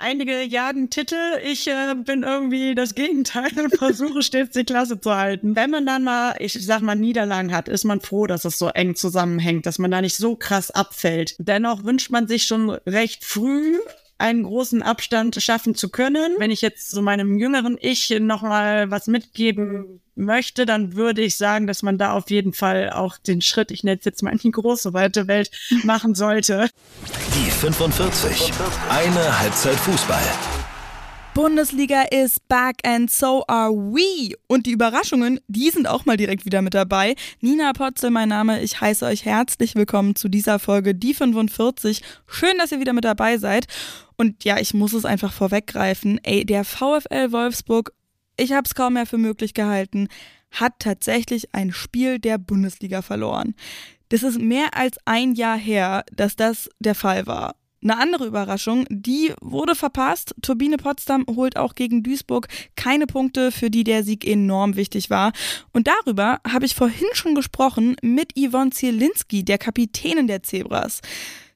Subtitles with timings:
[0.00, 1.16] einige jagen Titel.
[1.44, 5.54] Ich äh, bin irgendwie das Gegenteil und versuche stets die Klasse zu halten.
[5.54, 8.68] Wenn man dann mal, ich sag mal, Niederlagen hat, ist man froh, dass es so
[8.68, 11.36] eng zusammenhängt, dass man da nicht so krass abfällt.
[11.38, 13.78] Dennoch wünscht man sich schon recht früh
[14.18, 16.34] einen großen Abstand schaffen zu können.
[16.38, 21.66] Wenn ich jetzt so meinem jüngeren Ich nochmal was mitgeben möchte, dann würde ich sagen,
[21.66, 24.38] dass man da auf jeden Fall auch den Schritt, ich nenne es jetzt mal in
[24.38, 25.50] die große, weite Welt,
[25.84, 26.68] machen sollte.
[27.34, 28.52] Die 45.
[28.88, 30.22] Eine Halbzeit Fußball.
[31.32, 34.34] Bundesliga is back and so are we.
[34.48, 37.14] Und die Überraschungen, die sind auch mal direkt wieder mit dabei.
[37.40, 38.60] Nina Potzel, mein Name.
[38.62, 42.02] Ich heiße euch herzlich willkommen zu dieser Folge, die 45.
[42.26, 43.66] Schön, dass ihr wieder mit dabei seid.
[44.16, 46.18] Und ja, ich muss es einfach vorweggreifen.
[46.24, 47.92] Ey, der VfL Wolfsburg,
[48.40, 50.08] ich habe es kaum mehr für möglich gehalten,
[50.50, 53.54] hat tatsächlich ein Spiel der Bundesliga verloren.
[54.08, 57.54] Das ist mehr als ein Jahr her, dass das der Fall war.
[57.82, 60.34] Eine andere Überraschung, die wurde verpasst.
[60.42, 65.32] Turbine Potsdam holt auch gegen Duisburg keine Punkte, für die der Sieg enorm wichtig war.
[65.72, 71.00] Und darüber habe ich vorhin schon gesprochen mit Yvonne Zielinski, der Kapitänin der Zebras.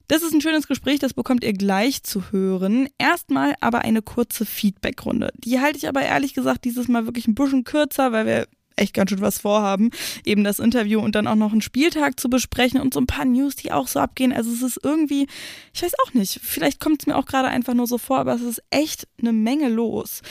[0.07, 2.87] Das ist ein schönes Gespräch, das bekommt ihr gleich zu hören.
[2.97, 5.31] Erstmal aber eine kurze Feedbackrunde.
[5.37, 8.93] Die halte ich aber ehrlich gesagt dieses Mal wirklich ein bisschen kürzer, weil wir echt
[8.93, 9.91] ganz schön was vorhaben,
[10.25, 13.25] eben das Interview und dann auch noch einen Spieltag zu besprechen und so ein paar
[13.25, 14.33] News, die auch so abgehen.
[14.33, 15.27] Also es ist irgendwie,
[15.73, 18.33] ich weiß auch nicht, vielleicht kommt es mir auch gerade einfach nur so vor, aber
[18.33, 20.21] es ist echt eine Menge los.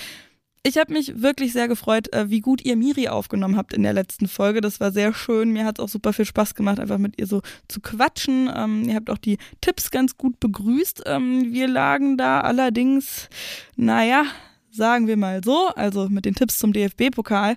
[0.66, 3.92] Ich habe mich wirklich sehr gefreut, äh, wie gut ihr Miri aufgenommen habt in der
[3.92, 4.62] letzten Folge.
[4.62, 5.50] Das war sehr schön.
[5.50, 8.50] Mir hat es auch super viel Spaß gemacht, einfach mit ihr so zu quatschen.
[8.54, 11.02] Ähm, ihr habt auch die Tipps ganz gut begrüßt.
[11.04, 13.28] Ähm, wir lagen da allerdings,
[13.76, 14.24] naja,
[14.70, 17.56] sagen wir mal so, also mit den Tipps zum DFB-Pokal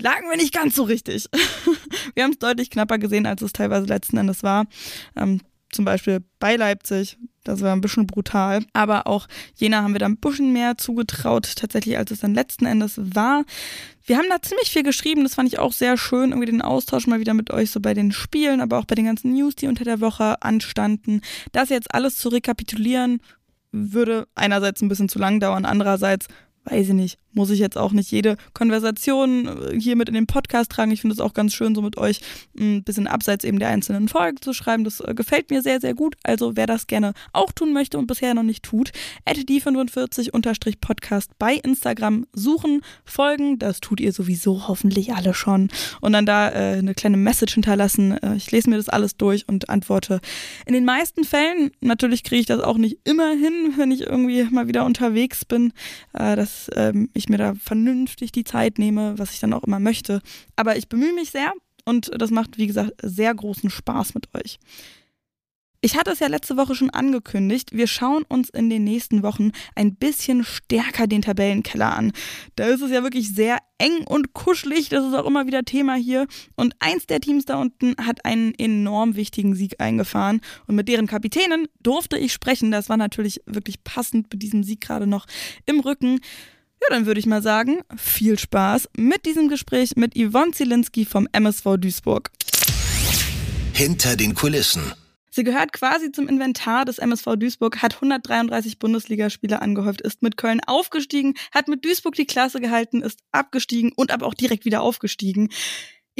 [0.00, 1.28] lagen wir nicht ganz so richtig.
[2.14, 4.66] wir haben es deutlich knapper gesehen, als es teilweise letzten Endes war.
[5.14, 7.16] Ähm, zum Beispiel bei Leipzig,
[7.48, 8.64] das war ein bisschen brutal.
[8.74, 12.66] Aber auch Jena haben wir da ein bisschen mehr zugetraut, tatsächlich, als es dann letzten
[12.66, 13.44] Endes war.
[14.04, 17.06] Wir haben da ziemlich viel geschrieben, das fand ich auch sehr schön, irgendwie den Austausch
[17.06, 19.66] mal wieder mit euch so bei den Spielen, aber auch bei den ganzen News, die
[19.66, 21.22] unter der Woche anstanden.
[21.52, 23.20] Das jetzt alles zu rekapitulieren,
[23.72, 26.28] würde einerseits ein bisschen zu lang dauern, andererseits
[26.70, 30.26] weiß ich nicht, muss ich jetzt auch nicht jede Konversation äh, hier mit in den
[30.26, 30.90] Podcast tragen.
[30.90, 32.20] Ich finde es auch ganz schön, so mit euch
[32.58, 34.84] ein bisschen abseits eben der einzelnen Folgen zu schreiben.
[34.84, 36.16] Das äh, gefällt mir sehr, sehr gut.
[36.22, 38.92] Also wer das gerne auch tun möchte und bisher noch nicht tut,
[39.48, 40.32] die 45
[40.80, 43.58] podcast bei Instagram suchen, folgen.
[43.58, 45.68] Das tut ihr sowieso hoffentlich alle schon.
[46.00, 48.18] Und dann da äh, eine kleine Message hinterlassen.
[48.18, 50.20] Äh, ich lese mir das alles durch und antworte.
[50.66, 54.44] In den meisten Fällen, natürlich kriege ich das auch nicht immer hin, wenn ich irgendwie
[54.44, 55.72] mal wieder unterwegs bin,
[56.12, 59.80] äh, dass ähm, ich mir da vernünftig die Zeit nehme, was ich dann auch immer
[59.80, 60.20] möchte.
[60.56, 61.52] Aber ich bemühe mich sehr
[61.84, 64.58] und das macht, wie gesagt, sehr großen Spaß mit euch.
[65.80, 69.52] Ich hatte es ja letzte Woche schon angekündigt, wir schauen uns in den nächsten Wochen
[69.76, 72.10] ein bisschen stärker den Tabellenkeller an.
[72.56, 75.94] Da ist es ja wirklich sehr eng und kuschelig, das ist auch immer wieder Thema
[75.94, 76.26] hier.
[76.56, 80.40] Und eins der Teams da unten hat einen enorm wichtigen Sieg eingefahren.
[80.66, 82.72] Und mit deren Kapitänen durfte ich sprechen.
[82.72, 85.26] Das war natürlich wirklich passend mit diesem Sieg gerade noch
[85.64, 86.18] im Rücken.
[86.82, 91.28] Ja, dann würde ich mal sagen, viel Spaß mit diesem Gespräch mit Yvonne Zielinski vom
[91.30, 92.32] MSV Duisburg.
[93.74, 94.92] Hinter den Kulissen.
[95.38, 100.60] Sie gehört quasi zum Inventar des MSV Duisburg, hat 133 Bundesligaspiele angehäuft, ist mit Köln
[100.66, 105.50] aufgestiegen, hat mit Duisburg die Klasse gehalten, ist abgestiegen und aber auch direkt wieder aufgestiegen.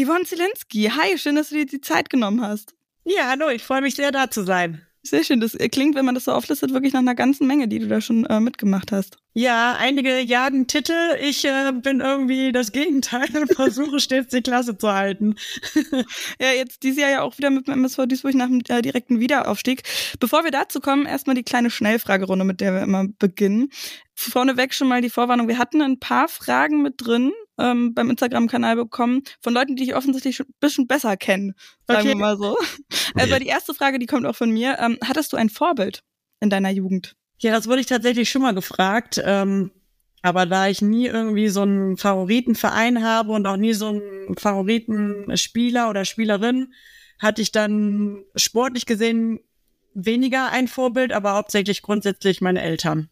[0.00, 2.76] Yvonne Zielinski, hi, schön, dass du dir die Zeit genommen hast.
[3.04, 4.82] Ja, hallo, ich freue mich sehr, da zu sein.
[5.02, 5.40] Sehr schön.
[5.40, 8.00] Das klingt, wenn man das so auflistet, wirklich nach einer ganzen Menge, die du da
[8.00, 9.18] schon äh, mitgemacht hast.
[9.38, 11.16] Ja, einige jagen Titel.
[11.20, 15.36] Ich äh, bin irgendwie das Gegenteil und versuche stets die Klasse zu halten.
[16.40, 19.20] ja, jetzt dieses Jahr ja auch wieder mit dem MSV Duisburg nach dem äh, direkten
[19.20, 19.84] Wiederaufstieg.
[20.18, 23.68] Bevor wir dazu kommen, erstmal die kleine Schnellfragerunde, mit der wir immer beginnen.
[24.16, 25.46] Vorneweg schon mal die Vorwarnung.
[25.46, 29.94] Wir hatten ein paar Fragen mit drin, ähm, beim Instagram-Kanal bekommen von Leuten, die ich
[29.94, 31.54] offensichtlich schon ein bisschen besser kenne,
[31.86, 32.08] sagen okay.
[32.08, 32.58] wir mal so.
[33.14, 34.78] Aber die erste Frage, die kommt auch von mir.
[34.80, 36.02] Ähm, hattest du ein Vorbild
[36.40, 37.14] in deiner Jugend?
[37.38, 39.20] Ja, das wurde ich tatsächlich schon mal gefragt.
[39.24, 39.70] Ähm,
[40.22, 45.88] aber da ich nie irgendwie so einen Favoritenverein habe und auch nie so einen Favoritenspieler
[45.90, 46.72] oder Spielerin,
[47.20, 49.40] hatte ich dann sportlich gesehen
[49.94, 53.10] weniger ein Vorbild, aber hauptsächlich grundsätzlich meine Eltern.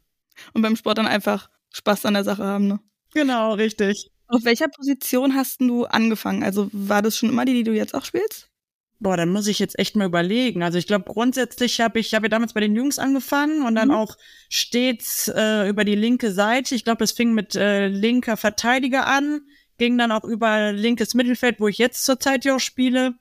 [0.53, 2.81] Und beim Sport dann einfach Spaß an der Sache haben, ne?
[3.15, 4.11] Genau, richtig.
[4.29, 6.43] Auf welcher Position hast du angefangen?
[6.43, 8.51] Also war das schon immer die, die du jetzt auch spielst?
[8.99, 10.63] Boah, dann muss ich jetzt echt mal überlegen.
[10.63, 13.89] Also ich glaube, grundsätzlich habe ich, habe ja damals bei den Jungs angefangen und dann
[13.89, 13.95] mhm.
[13.95, 14.17] auch
[14.49, 16.75] stets äh, über die linke Seite.
[16.75, 19.43] Ich glaube, es fing mit äh, linker Verteidiger an,
[19.77, 23.15] ging dann auch über linkes Mittelfeld, wo ich jetzt zurzeit ja auch spiele.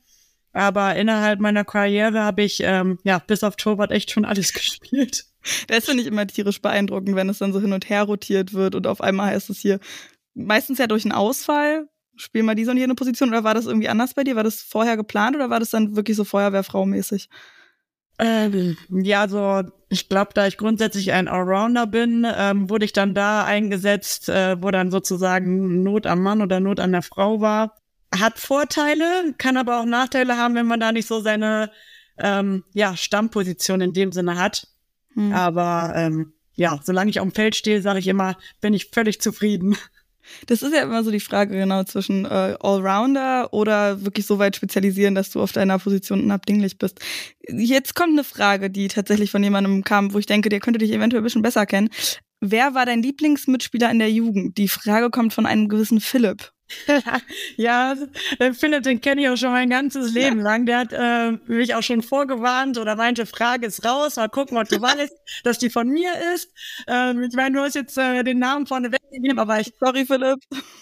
[0.53, 5.25] Aber innerhalb meiner Karriere habe ich ähm, ja bis auf Torwart echt schon alles gespielt.
[5.67, 8.75] Das finde ich immer tierisch beeindruckend, wenn es dann so hin und her rotiert wird
[8.75, 9.81] und auf einmal heißt es hier
[10.33, 13.89] meistens ja durch einen Ausfall, spiel mal diese und jene Position oder war das irgendwie
[13.89, 14.35] anders bei dir?
[14.35, 17.29] War das vorher geplant oder war das dann wirklich so Feuerwehrfrau-mäßig?
[18.17, 23.13] Ähm, ja, so ich glaube, da ich grundsätzlich ein Allrounder bin, ähm, wurde ich dann
[23.13, 27.75] da eingesetzt, äh, wo dann sozusagen Not am Mann oder Not an der Frau war.
[28.17, 31.71] Hat Vorteile, kann aber auch Nachteile haben, wenn man da nicht so seine
[32.17, 34.67] ähm, ja, Stammposition in dem Sinne hat.
[35.13, 35.33] Hm.
[35.33, 39.19] Aber ähm, ja, solange ich auf dem Feld stehe, sage ich immer, bin ich völlig
[39.19, 39.75] zufrieden.
[40.47, 44.55] Das ist ja immer so die Frage genau zwischen äh, Allrounder oder wirklich so weit
[44.55, 46.99] spezialisieren, dass du auf deiner Position unabdinglich bist.
[47.47, 50.91] Jetzt kommt eine Frage, die tatsächlich von jemandem kam, wo ich denke, der könnte dich
[50.91, 51.89] eventuell ein bisschen besser kennen.
[52.41, 54.57] Wer war dein Lieblingsmitspieler in der Jugend?
[54.57, 56.51] Die Frage kommt von einem gewissen Philipp.
[57.57, 57.95] ja,
[58.53, 60.65] Philipp, den kenne ich auch schon mein ganzes Leben lang.
[60.65, 64.67] Der hat äh, mich auch schon vorgewarnt oder meinte, Frage ist raus, mal gucken, ob
[64.67, 65.13] du weißt,
[65.43, 66.51] dass die von mir ist.
[66.87, 69.73] Ähm, ich meine, du hast jetzt äh, den Namen vorne weggegeben, aber ich...
[69.79, 70.39] Sorry, Philipp.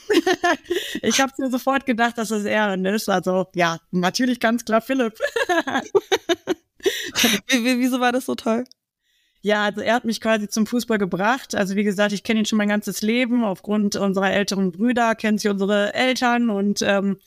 [1.02, 3.10] ich habe mir sofort gedacht, dass es er ist.
[3.10, 5.18] Also ja, natürlich ganz klar Philipp.
[7.50, 8.66] Wieso war das so toll?
[9.46, 11.54] Ja, also er hat mich quasi zum Fußball gebracht.
[11.54, 13.44] Also wie gesagt, ich kenne ihn schon mein ganzes Leben.
[13.44, 17.18] Aufgrund unserer älteren Brüder kennen sie unsere Eltern und ähm,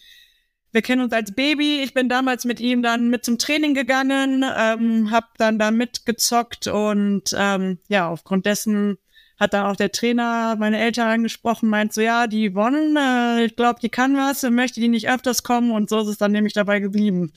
[0.72, 1.82] wir kennen uns als Baby.
[1.82, 6.68] Ich bin damals mit ihm dann mit zum Training gegangen, ähm, habe dann da mitgezockt
[6.68, 8.96] und ähm, ja, aufgrund dessen
[9.38, 13.56] hat dann auch der Trainer meine Eltern angesprochen, meint so, ja, die Yvonne, äh, ich
[13.56, 16.54] glaube, die kann was, möchte die nicht öfters kommen und so ist es dann nämlich
[16.54, 17.32] dabei geblieben.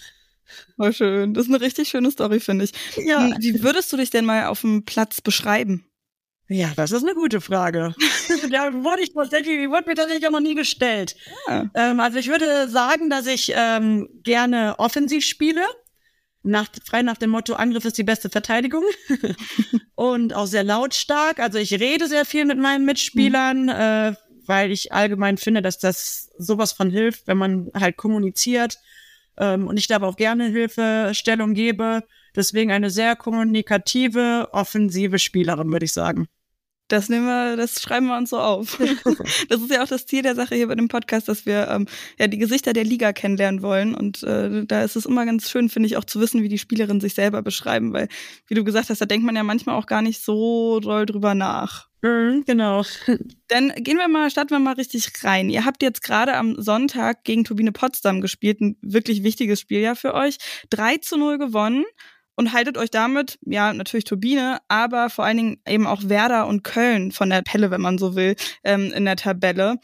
[0.75, 1.33] Voll schön.
[1.33, 2.71] Das ist eine richtig schöne Story, finde ich.
[3.05, 3.29] Ja.
[3.39, 5.85] Wie würdest du dich denn mal auf dem Platz beschreiben?
[6.51, 7.93] Ja, das ist eine gute Frage.
[8.49, 11.15] ja, wurde ich tatsächlich, wurde mir tatsächlich auch noch nie gestellt.
[11.47, 11.69] Ja.
[11.75, 15.61] Ähm, also ich würde sagen, dass ich ähm, gerne offensiv spiele.
[16.41, 18.83] Nach, frei nach dem Motto, Angriff ist die beste Verteidigung.
[19.95, 21.39] und auch sehr lautstark.
[21.39, 23.69] Also ich rede sehr viel mit meinen Mitspielern, mhm.
[23.69, 24.15] äh,
[24.47, 28.79] weil ich allgemein finde, dass das sowas von hilft, wenn man halt kommuniziert
[29.39, 32.03] ähm, und ich da aber auch gerne Hilfestellung gebe.
[32.35, 36.27] Deswegen eine sehr kommunikative, offensive Spielerin, würde ich sagen.
[36.89, 38.77] Das nehmen wir, das schreiben wir uns so auf.
[39.49, 41.85] das ist ja auch das Ziel der Sache hier bei dem Podcast, dass wir ähm,
[42.17, 43.93] ja die Gesichter der Liga kennenlernen wollen.
[43.95, 46.57] Und äh, da ist es immer ganz schön, finde ich, auch zu wissen, wie die
[46.57, 48.09] Spielerinnen sich selber beschreiben, weil,
[48.47, 51.35] wie du gesagt hast, da denkt man ja manchmal auch gar nicht so doll drüber
[51.35, 51.87] nach.
[52.01, 52.83] Mhm, genau.
[53.47, 55.49] Dann gehen wir mal, starten wir mal richtig rein.
[55.49, 59.95] Ihr habt jetzt gerade am Sonntag gegen Turbine Potsdam gespielt, ein wirklich wichtiges Spiel ja
[59.95, 60.37] für euch.
[60.69, 61.85] 3 zu 0 gewonnen
[62.39, 66.63] und haltet euch damit, ja, natürlich Turbine, aber vor allen Dingen eben auch Werder und
[66.63, 69.75] Köln von der Pelle, wenn man so will, ähm, in der Tabelle.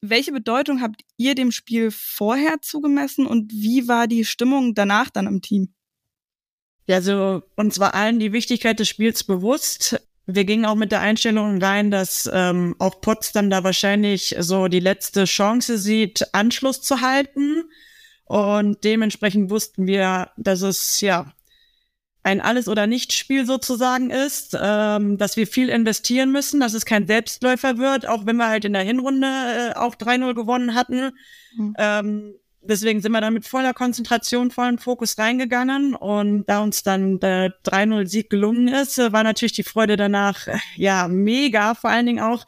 [0.00, 5.26] Welche Bedeutung habt ihr dem Spiel vorher zugemessen und wie war die Stimmung danach dann
[5.26, 5.74] im Team?
[6.86, 10.00] Ja, so uns war allen die Wichtigkeit des Spiels bewusst.
[10.24, 14.80] Wir gingen auch mit der Einstellung rein, dass ähm, auch Potsdam da wahrscheinlich so die
[14.80, 17.64] letzte Chance sieht, Anschluss zu halten.
[18.24, 21.34] Und dementsprechend wussten wir, dass es ja
[22.22, 27.06] ein Alles- oder Nicht-Spiel sozusagen ist, ähm, dass wir viel investieren müssen, dass es kein
[27.06, 31.10] Selbstläufer wird, auch wenn wir halt in der Hinrunde äh, auch 3-0 gewonnen hatten.
[31.56, 31.74] Mhm.
[31.78, 35.94] Ähm, deswegen sind wir da mit voller Konzentration, vollen Fokus reingegangen.
[35.94, 41.08] Und da uns dann der 3-0-Sieg gelungen ist, war natürlich die Freude danach, äh, ja,
[41.08, 41.74] mega.
[41.74, 42.46] Vor allen Dingen auch,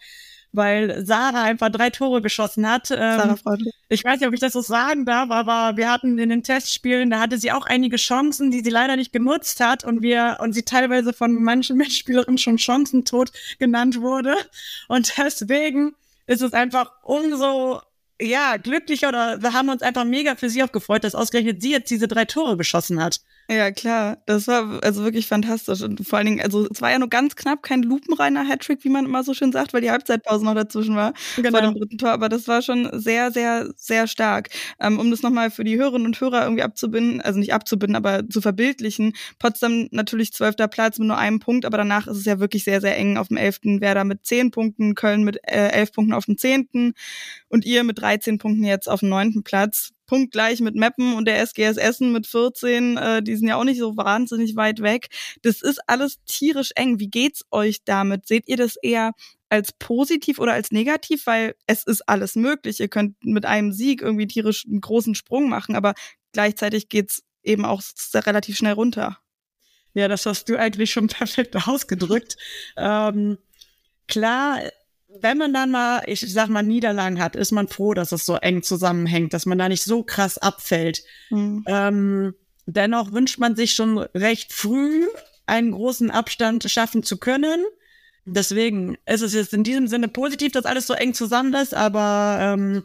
[0.54, 2.90] weil Sarah einfach drei Tore geschossen hat.
[2.90, 3.74] Ähm, Sarah Freundlich.
[3.88, 7.10] Ich weiß nicht, ob ich das so sagen darf, aber wir hatten in den Testspielen,
[7.10, 10.52] da hatte sie auch einige Chancen, die sie leider nicht genutzt hat und wir und
[10.52, 14.36] sie teilweise von manchen Mitspielerinnen schon Chancentod genannt wurde.
[14.88, 15.94] Und deswegen
[16.26, 17.80] ist es einfach umso
[18.20, 21.72] ja, glücklicher oder wir haben uns einfach mega für sie auch gefreut, dass ausgerechnet sie
[21.72, 23.20] jetzt diese drei Tore geschossen hat.
[23.48, 24.18] Ja, klar.
[24.24, 25.82] Das war also wirklich fantastisch.
[25.82, 28.88] Und vor allen Dingen, also es war ja nur ganz knapp kein lupenreiner Hattrick, wie
[28.88, 31.50] man immer so schön sagt, weil die Halbzeitpause noch dazwischen war genau.
[31.50, 32.10] vor dem dritten Tor.
[32.10, 34.48] Aber das war schon sehr, sehr, sehr stark.
[34.80, 38.26] Ähm, um das nochmal für die Hörerinnen und Hörer irgendwie abzubinden, also nicht abzubinden, aber
[38.28, 39.12] zu verbildlichen.
[39.38, 42.80] Potsdam natürlich zwölfter Platz mit nur einem Punkt, aber danach ist es ja wirklich sehr,
[42.80, 43.82] sehr eng auf dem elften.
[43.82, 46.94] Werder mit zehn Punkten, Köln mit äh, elf Punkten auf dem zehnten
[47.48, 51.40] und ihr mit 13 Punkten jetzt auf dem neunten Platz punktgleich mit Meppen und der
[51.40, 52.96] SGS Essen mit 14.
[52.96, 55.08] Äh, die sind ja auch nicht so wahnsinnig weit weg.
[55.42, 56.98] Das ist alles tierisch eng.
[57.00, 58.26] Wie geht's euch damit?
[58.26, 59.12] Seht ihr das eher
[59.48, 61.26] als positiv oder als negativ?
[61.26, 62.80] Weil es ist alles möglich.
[62.80, 65.94] Ihr könnt mit einem Sieg irgendwie tierisch einen großen Sprung machen, aber
[66.32, 67.82] gleichzeitig geht's eben auch
[68.14, 69.18] relativ schnell runter.
[69.94, 72.36] Ja, das hast du eigentlich schon perfekt ausgedrückt.
[72.76, 73.38] ähm,
[74.08, 74.60] klar,
[75.20, 78.36] wenn man dann mal, ich sag mal, Niederlagen hat, ist man froh, dass es so
[78.36, 81.02] eng zusammenhängt, dass man da nicht so krass abfällt.
[81.30, 81.64] Mhm.
[81.66, 82.34] Ähm,
[82.66, 85.06] dennoch wünscht man sich schon recht früh
[85.46, 87.64] einen großen Abstand schaffen zu können.
[88.24, 92.38] Deswegen ist es jetzt in diesem Sinne positiv, dass alles so eng zusammen ist, aber
[92.40, 92.84] ähm,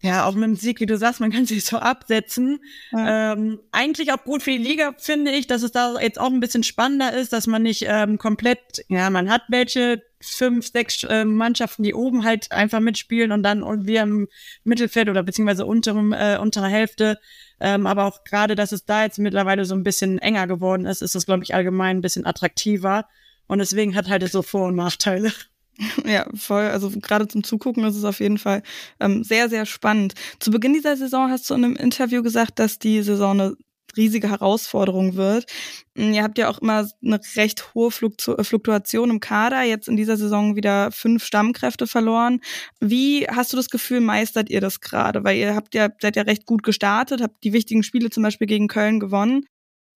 [0.00, 2.60] ja, auch mit dem Sieg, wie du sagst, man kann sich so absetzen.
[2.92, 3.32] Ja.
[3.32, 6.40] Ähm, eigentlich auch gut für die Liga, finde ich, dass es da jetzt auch ein
[6.40, 11.24] bisschen spannender ist, dass man nicht ähm, komplett, ja, man hat welche fünf, sechs äh,
[11.24, 14.28] Mannschaften, die oben halt einfach mitspielen und dann und wir im
[14.62, 17.18] Mittelfeld oder beziehungsweise unterem, äh, untere Hälfte.
[17.60, 21.02] Ähm, aber auch gerade, dass es da jetzt mittlerweile so ein bisschen enger geworden ist,
[21.02, 23.08] ist es, glaube ich, allgemein ein bisschen attraktiver.
[23.48, 25.32] Und deswegen hat halt so Vor- und Nachteile.
[26.04, 26.64] Ja, voll.
[26.64, 28.62] Also gerade zum Zugucken ist es auf jeden Fall
[29.00, 30.14] ähm, sehr, sehr spannend.
[30.40, 33.56] Zu Beginn dieser Saison hast du in einem Interview gesagt, dass die Saison eine
[33.96, 35.46] riesige Herausforderung wird.
[35.96, 39.96] Hm, ihr habt ja auch immer eine recht hohe äh, Fluktuation im Kader, jetzt in
[39.96, 42.40] dieser Saison wieder fünf Stammkräfte verloren.
[42.80, 45.24] Wie hast du das Gefühl, meistert ihr das gerade?
[45.24, 48.46] Weil ihr habt ja, seid ja recht gut gestartet, habt die wichtigen Spiele zum Beispiel
[48.46, 49.46] gegen Köln gewonnen.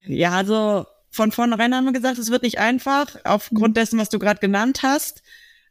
[0.04, 3.74] Ja, also von vornherein haben wir gesagt, es wird nicht einfach, aufgrund mhm.
[3.74, 5.22] dessen, was du gerade genannt hast.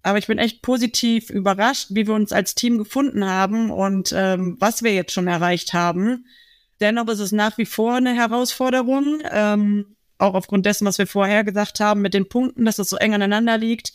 [0.03, 4.58] Aber ich bin echt positiv überrascht, wie wir uns als Team gefunden haben und ähm,
[4.60, 6.25] was wir jetzt schon erreicht haben.
[6.79, 11.43] Dennoch ist es nach wie vor eine Herausforderung, ähm, auch aufgrund dessen, was wir vorher
[11.43, 13.93] gesagt haben, mit den Punkten, dass es so eng aneinander liegt.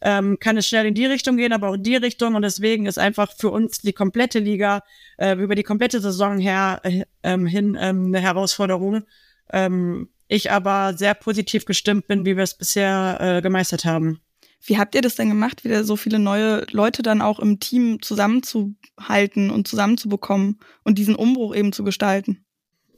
[0.00, 2.34] Ähm, kann es schnell in die Richtung gehen, aber auch in die Richtung.
[2.34, 4.82] Und deswegen ist einfach für uns die komplette Liga
[5.16, 9.04] äh, über die komplette Saison her äh, ähm, hin ähm, eine Herausforderung.
[9.50, 14.20] Ähm, ich aber sehr positiv gestimmt bin, wie wir es bisher äh, gemeistert haben.
[14.64, 18.02] Wie habt ihr das denn gemacht, wieder so viele neue Leute dann auch im Team
[18.02, 22.44] zusammenzuhalten und zusammenzubekommen und diesen Umbruch eben zu gestalten?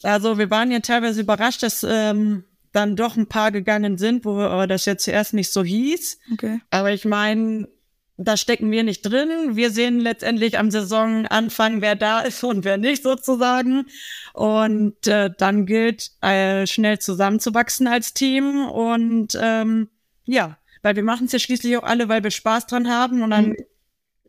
[0.03, 4.39] Also wir waren ja teilweise überrascht, dass ähm, dann doch ein paar gegangen sind, wo
[4.41, 6.19] aber das jetzt zuerst nicht so hieß.
[6.33, 6.61] Okay.
[6.71, 7.69] Aber ich meine,
[8.17, 9.57] da stecken wir nicht drin.
[9.57, 13.87] Wir sehen letztendlich am Saisonanfang, wer da ist und wer nicht sozusagen.
[14.35, 18.67] Und äh, dann gilt, äh, schnell zusammenzuwachsen als Team.
[18.67, 19.89] Und ähm,
[20.25, 23.23] ja, weil wir machen es ja schließlich auch alle, weil wir Spaß dran haben.
[23.23, 23.57] Und dann mhm.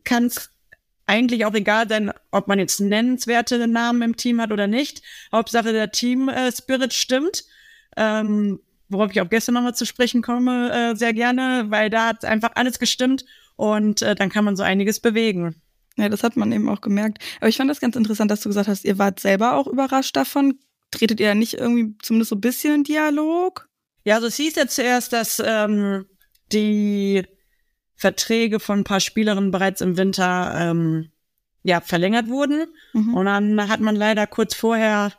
[0.04, 0.50] kann es
[1.06, 5.02] eigentlich auch egal sein, ob man jetzt nennenswerte Namen im Team hat oder nicht.
[5.32, 7.44] Hauptsache der Team-Spirit stimmt.
[7.96, 8.60] Ähm,
[8.92, 12.52] worauf ich auch gestern nochmal zu sprechen komme, äh, sehr gerne, weil da hat einfach
[12.54, 13.24] alles gestimmt
[13.56, 15.56] und äh, dann kann man so einiges bewegen.
[15.96, 17.18] Ja, das hat man eben auch gemerkt.
[17.40, 20.16] Aber ich fand das ganz interessant, dass du gesagt hast, ihr wart selber auch überrascht
[20.16, 20.58] davon.
[20.90, 23.68] Tretet ihr nicht irgendwie zumindest so ein bisschen in Dialog?
[24.04, 26.06] Ja, also es hieß ja zuerst, dass ähm,
[26.52, 27.26] die
[27.94, 31.10] Verträge von ein paar Spielerinnen bereits im Winter ähm,
[31.62, 32.66] ja verlängert wurden.
[32.92, 33.14] Mhm.
[33.14, 35.12] Und dann hat man leider kurz vorher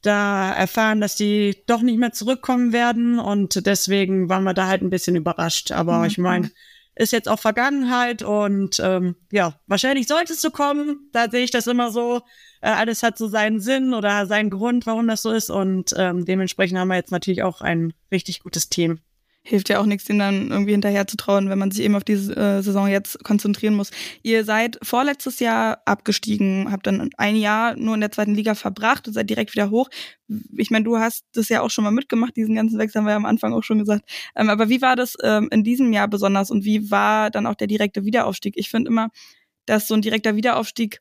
[0.00, 3.18] da erfahren, dass die doch nicht mehr zurückkommen werden.
[3.18, 5.72] Und deswegen waren wir da halt ein bisschen überrascht.
[5.72, 6.04] Aber mhm.
[6.06, 6.50] ich meine,
[6.94, 11.08] ist jetzt auch Vergangenheit und ähm, ja, wahrscheinlich sollte es so kommen.
[11.12, 12.22] Da sehe ich das immer so.
[12.60, 15.50] Äh, alles hat so seinen Sinn oder seinen Grund, warum das so ist.
[15.50, 19.00] Und ähm, dementsprechend haben wir jetzt natürlich auch ein richtig gutes Team
[19.42, 22.04] hilft ja auch nichts, den dann irgendwie hinterher zu trauen, wenn man sich eben auf
[22.04, 23.90] diese äh, Saison jetzt konzentrieren muss.
[24.22, 29.08] Ihr seid vorletztes Jahr abgestiegen, habt dann ein Jahr nur in der zweiten Liga verbracht
[29.08, 29.88] und seid direkt wieder hoch.
[30.56, 33.10] Ich meine, du hast das ja auch schon mal mitgemacht, diesen ganzen Wechsel haben wir
[33.10, 34.08] ja am Anfang auch schon gesagt.
[34.36, 37.56] Ähm, aber wie war das ähm, in diesem Jahr besonders und wie war dann auch
[37.56, 38.54] der direkte Wiederaufstieg?
[38.56, 39.08] Ich finde immer,
[39.66, 41.00] dass so ein direkter Wiederaufstieg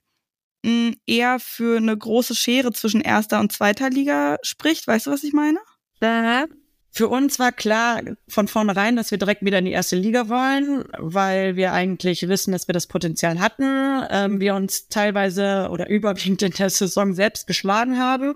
[0.66, 4.88] hm, eher für eine große Schere zwischen erster und zweiter Liga spricht.
[4.88, 5.60] Weißt du, was ich meine?
[6.02, 6.46] Ja,
[6.94, 10.84] für uns war klar von vornherein, dass wir direkt wieder in die erste Liga wollen,
[10.98, 14.04] weil wir eigentlich wissen, dass wir das Potenzial hatten.
[14.10, 18.36] Ähm, wir uns teilweise oder überwiegend in der Saison selbst geschlagen haben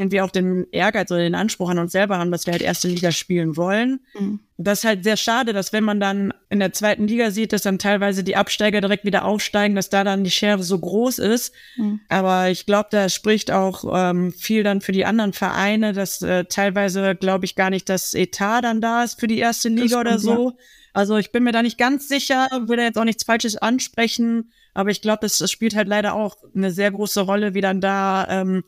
[0.00, 2.88] irgendwie auch den Ehrgeiz oder den Anspruch an uns selber haben, dass wir halt erste
[2.88, 4.00] Liga spielen wollen.
[4.18, 4.40] Mhm.
[4.56, 7.62] Das ist halt sehr schade, dass wenn man dann in der zweiten Liga sieht, dass
[7.62, 11.54] dann teilweise die Absteiger direkt wieder aufsteigen, dass da dann die Schere so groß ist.
[11.76, 12.00] Mhm.
[12.08, 16.44] Aber ich glaube, da spricht auch ähm, viel dann für die anderen Vereine, dass äh,
[16.46, 20.18] teilweise, glaube ich, gar nicht das Etat dann da ist für die erste Liga oder
[20.18, 20.50] so.
[20.50, 20.56] Ja.
[20.92, 24.50] Also ich bin mir da nicht ganz sicher, will da jetzt auch nichts Falsches ansprechen,
[24.74, 28.26] aber ich glaube, es spielt halt leider auch eine sehr große Rolle, wie dann da
[28.28, 28.64] ähm,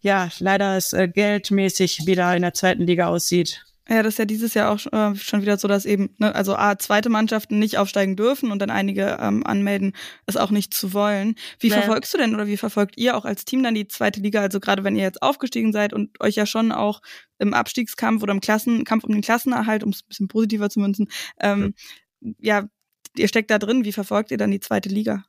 [0.00, 3.64] ja, leider es äh, geldmäßig wieder in der zweiten Liga aussieht.
[3.90, 6.54] Ja, das ist ja dieses Jahr auch äh, schon wieder so, dass eben, ne, also
[6.54, 9.94] A, zweite Mannschaften nicht aufsteigen dürfen und dann einige ähm, anmelden,
[10.26, 11.36] es auch nicht zu wollen.
[11.58, 11.82] Wie naja.
[11.82, 14.42] verfolgst du denn oder wie verfolgt ihr auch als Team dann die zweite Liga?
[14.42, 17.00] Also gerade wenn ihr jetzt aufgestiegen seid und euch ja schon auch
[17.38, 21.08] im Abstiegskampf oder im Klassenkampf um den Klassenerhalt, um es ein bisschen positiver zu münzen,
[21.40, 21.72] ähm,
[22.20, 22.60] ja.
[22.60, 22.68] ja,
[23.16, 25.24] ihr steckt da drin, wie verfolgt ihr dann die zweite Liga?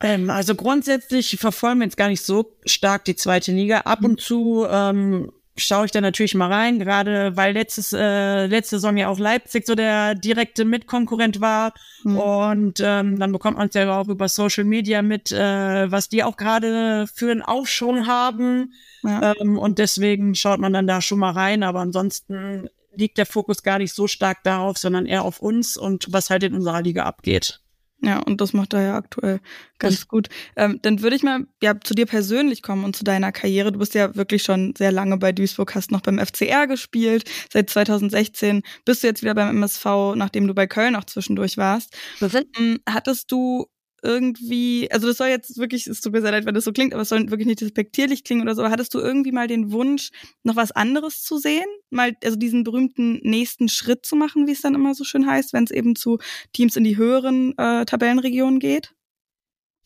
[0.00, 3.80] Ähm, also grundsätzlich verfolgen wir jetzt gar nicht so stark die zweite Liga.
[3.80, 4.18] Ab und mhm.
[4.18, 9.08] zu ähm, schaue ich da natürlich mal rein, gerade weil letztes, äh, letzte Saison ja
[9.08, 11.74] auch Leipzig so der direkte Mitkonkurrent war.
[12.04, 12.16] Mhm.
[12.18, 16.22] Und ähm, dann bekommt man es ja auch über Social Media mit, äh, was die
[16.22, 18.72] auch gerade für einen Aufschwung haben.
[19.02, 19.34] Ja.
[19.40, 21.62] Ähm, und deswegen schaut man dann da schon mal rein.
[21.62, 26.06] Aber ansonsten liegt der Fokus gar nicht so stark darauf, sondern eher auf uns und
[26.12, 27.60] was halt in unserer Liga abgeht.
[28.00, 29.40] Ja, und das macht er ja aktuell
[29.78, 30.28] ganz das gut.
[30.56, 33.72] Ähm, dann würde ich mal ja zu dir persönlich kommen und zu deiner Karriere.
[33.72, 37.28] Du bist ja wirklich schon sehr lange bei Duisburg, hast noch beim FCR gespielt.
[37.52, 41.96] Seit 2016 bist du jetzt wieder beim MSV, nachdem du bei Köln auch zwischendurch warst.
[42.20, 42.78] Mhm.
[42.88, 43.66] Hattest du
[44.02, 46.92] irgendwie, also das soll jetzt wirklich, es tut mir sehr leid, wenn das so klingt,
[46.92, 49.72] aber es soll wirklich nicht despektierlich klingen oder so, aber hattest du irgendwie mal den
[49.72, 50.10] Wunsch,
[50.44, 51.66] noch was anderes zu sehen?
[51.90, 55.52] Mal, also diesen berühmten nächsten Schritt zu machen, wie es dann immer so schön heißt,
[55.52, 56.18] wenn es eben zu
[56.52, 58.94] Teams in die höheren äh, Tabellenregionen geht?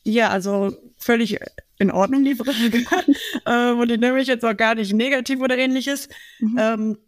[0.04, 1.38] Ja, also völlig
[1.78, 2.84] in Ordnung, Brille.
[3.46, 6.08] ähm, und ich nehme mich jetzt auch gar nicht negativ oder ähnliches.
[6.40, 6.58] Mhm.
[6.58, 6.98] Ähm,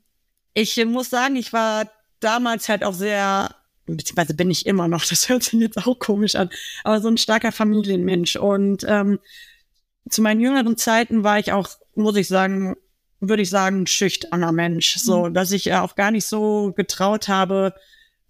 [0.54, 3.54] ich muss sagen, ich war damals halt auch sehr
[3.87, 6.50] beziehungsweise bin ich immer noch, das hört sich jetzt auch komisch an,
[6.85, 8.37] aber so ein starker Familienmensch.
[8.37, 9.19] Und ähm,
[10.09, 12.76] zu meinen jüngeren Zeiten war ich auch, muss ich sagen,
[13.21, 14.97] würde ich sagen, ein schüchterner Mensch.
[14.99, 15.35] So, mhm.
[15.35, 17.75] dass ich ja auch gar nicht so getraut habe,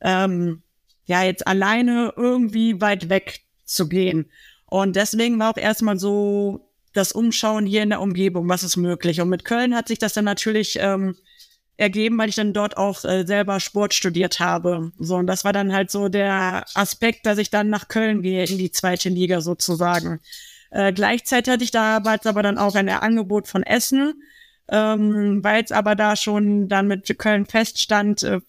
[0.01, 0.63] ähm,
[1.07, 4.31] ja, jetzt alleine irgendwie weit weg zu gehen.
[4.67, 9.21] Und deswegen war auch erstmal so das Umschauen hier in der Umgebung, was ist möglich.
[9.21, 11.17] Und mit Köln hat sich das dann natürlich ähm,
[11.77, 14.93] ergeben, weil ich dann dort auch äh, selber Sport studiert habe.
[14.99, 18.45] So, und das war dann halt so der Aspekt, dass ich dann nach Köln gehe,
[18.45, 20.21] in die zweite Liga sozusagen.
[20.71, 24.23] Äh, gleichzeitig hatte ich damals aber dann auch ein Angebot von Essen,
[24.69, 28.41] ähm, weil es aber da schon dann mit Köln feststand, äh,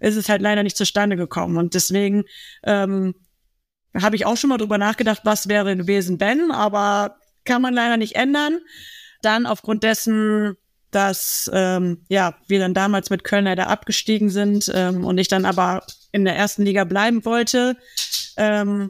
[0.00, 1.56] ist es halt leider nicht zustande gekommen.
[1.56, 2.24] Und deswegen
[2.64, 3.14] ähm,
[3.94, 7.96] habe ich auch schon mal drüber nachgedacht, was wäre gewesen, wenn, aber kann man leider
[7.96, 8.60] nicht ändern.
[9.22, 10.56] Dann aufgrund dessen
[10.90, 15.44] dass ähm, ja wir dann damals mit Köln leider abgestiegen sind ähm, und ich dann
[15.44, 17.76] aber in der ersten Liga bleiben wollte,
[18.36, 18.88] ähm,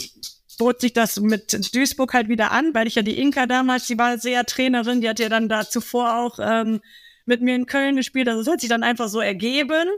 [0.59, 3.99] bot sich das mit Duisburg halt wieder an, weil ich ja die Inka damals, die
[3.99, 6.81] war sehr Trainerin, die hat ja dann da zuvor auch ähm,
[7.25, 8.28] mit mir in Köln gespielt.
[8.28, 9.88] Also es hat sich dann einfach so ergeben.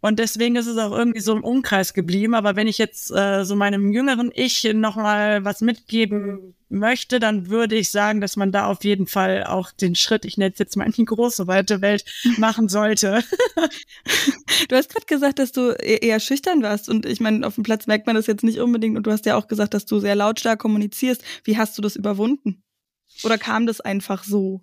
[0.00, 2.34] Und deswegen ist es auch irgendwie so im Umkreis geblieben.
[2.34, 7.76] Aber wenn ich jetzt äh, so meinem jüngeren Ich nochmal was mitgeben möchte, dann würde
[7.76, 10.76] ich sagen, dass man da auf jeden Fall auch den Schritt, ich nenne es jetzt
[10.76, 12.04] mal in die große, weite Welt,
[12.38, 13.22] machen sollte.
[14.68, 16.88] du hast gerade gesagt, dass du e-, eher schüchtern warst.
[16.88, 18.96] Und ich meine, auf dem Platz merkt man das jetzt nicht unbedingt.
[18.96, 21.22] Und du hast ja auch gesagt, dass du sehr lautstark kommunizierst.
[21.44, 22.62] Wie hast du das überwunden?
[23.22, 24.62] Oder kam das einfach so?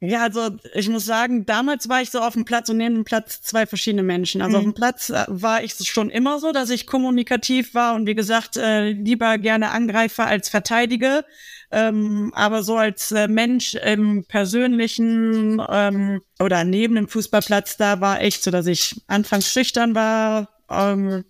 [0.00, 3.04] Ja, also ich muss sagen, damals war ich so auf dem Platz und neben dem
[3.04, 4.42] Platz zwei verschiedene Menschen.
[4.42, 4.56] Also mhm.
[4.56, 8.14] auf dem Platz äh, war ich schon immer so, dass ich kommunikativ war und wie
[8.14, 11.24] gesagt, äh, lieber gerne angreife als verteidige.
[11.72, 18.20] Ähm, aber so als äh, Mensch im persönlichen ähm, oder neben dem Fußballplatz, da war
[18.20, 21.24] echt so, dass ich anfangs schüchtern war, ähm,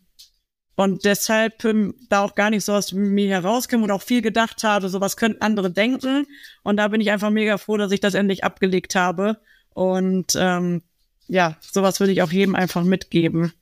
[0.77, 4.63] und deshalb ähm, da auch gar nicht so aus mir herauskam und auch viel gedacht
[4.63, 6.27] habe, so was könnten andere denken.
[6.63, 9.39] Und da bin ich einfach mega froh, dass ich das endlich abgelegt habe.
[9.73, 10.83] Und ähm,
[11.29, 13.53] ja, sowas würde ich auch jedem einfach mitgeben.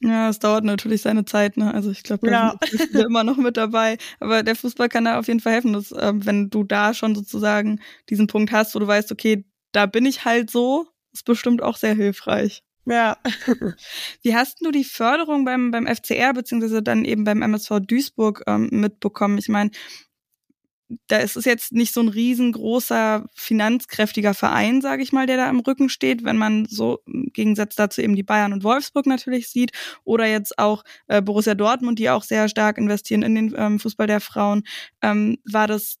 [0.00, 1.72] Ja, es dauert natürlich seine Zeit, ne?
[1.72, 2.68] Also ich glaube, da ja.
[2.70, 3.96] sind wir immer noch mit dabei.
[4.20, 7.14] Aber der Fußball kann da auf jeden Fall helfen, dass, äh, wenn du da schon
[7.14, 11.62] sozusagen diesen Punkt hast, wo du weißt, okay, da bin ich halt so, ist bestimmt
[11.62, 12.62] auch sehr hilfreich.
[12.88, 13.18] Ja.
[14.22, 18.68] Wie hast du die Förderung beim, beim FCR beziehungsweise dann eben beim MSV Duisburg ähm,
[18.72, 19.36] mitbekommen?
[19.38, 19.70] Ich meine,
[21.08, 25.50] da ist es jetzt nicht so ein riesengroßer, finanzkräftiger Verein, sage ich mal, der da
[25.50, 29.48] im Rücken steht, wenn man so im Gegensatz dazu eben die Bayern und Wolfsburg natürlich
[29.48, 29.72] sieht
[30.04, 34.06] oder jetzt auch äh, Borussia Dortmund, die auch sehr stark investieren in den ähm, Fußball
[34.06, 34.62] der Frauen.
[35.02, 35.98] Ähm, war das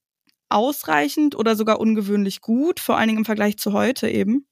[0.48, 4.47] ausreichend oder sogar ungewöhnlich gut, vor allen Dingen im Vergleich zu heute eben?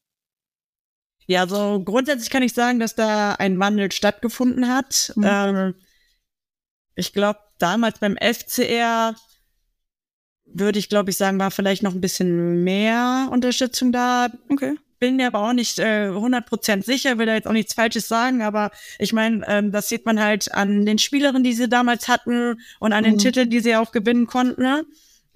[1.27, 5.13] Ja, also grundsätzlich kann ich sagen, dass da ein Wandel stattgefunden hat.
[5.17, 5.25] Mhm.
[5.27, 5.75] Ähm,
[6.95, 9.15] ich glaube, damals beim FCR
[10.47, 14.29] würde ich, glaube ich, sagen, war vielleicht noch ein bisschen mehr Unterstützung da.
[14.49, 14.77] Okay.
[14.99, 18.41] Bin mir aber auch nicht äh, 100% sicher, will da jetzt auch nichts Falsches sagen,
[18.41, 22.59] aber ich meine, ähm, das sieht man halt an den Spielerinnen, die sie damals hatten
[22.79, 23.09] und an mhm.
[23.09, 24.63] den Titeln, die sie auch gewinnen konnten.
[24.63, 24.87] Ne?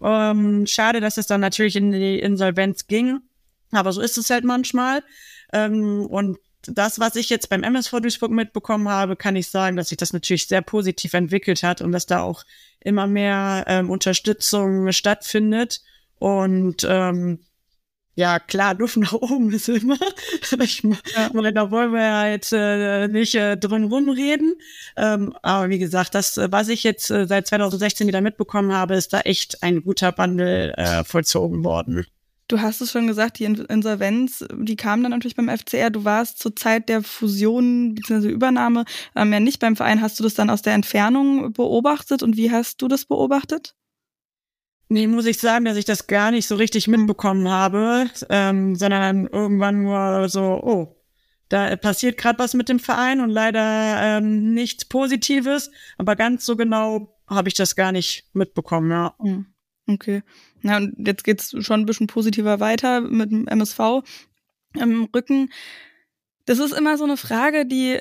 [0.00, 3.20] Ähm, schade, dass es dann natürlich in die Insolvenz ging,
[3.70, 5.03] aber so ist es halt manchmal.
[5.52, 9.88] Ähm, und das, was ich jetzt beim MSV Duisburg mitbekommen habe, kann ich sagen, dass
[9.88, 12.44] sich das natürlich sehr positiv entwickelt hat und dass da auch
[12.80, 15.82] immer mehr ähm, Unterstützung stattfindet.
[16.18, 17.40] Und ähm,
[18.14, 19.96] ja, klar, Luft nach oben ist immer.
[20.60, 20.82] ich
[21.32, 24.56] meine, da wollen wir ja jetzt äh, nicht äh, drin rumreden.
[24.96, 29.12] Ähm, aber wie gesagt, das, was ich jetzt äh, seit 2016 wieder mitbekommen habe, ist
[29.12, 32.06] da echt ein guter Wandel äh, vollzogen worden.
[32.50, 35.90] Du hast es schon gesagt, die Insolvenz, die kam dann natürlich beim FCR.
[35.90, 38.28] Du warst zur Zeit der Fusion bzw.
[38.28, 40.02] Übernahme ähm, ja nicht beim Verein.
[40.02, 43.76] Hast du das dann aus der Entfernung beobachtet und wie hast du das beobachtet?
[44.88, 49.28] Nee, muss ich sagen, dass ich das gar nicht so richtig mitbekommen habe, ähm, sondern
[49.28, 50.96] irgendwann nur so, oh,
[51.50, 53.62] da passiert gerade was mit dem Verein und leider
[54.18, 59.14] ähm, nichts Positives, aber ganz so genau habe ich das gar nicht mitbekommen, ja.
[59.20, 59.46] Hm,
[59.94, 60.22] okay.
[60.62, 64.03] Na, und jetzt geht's schon ein bisschen positiver weiter mit dem MSV
[64.74, 65.50] im Rücken.
[66.46, 67.98] Das ist immer so eine Frage, die,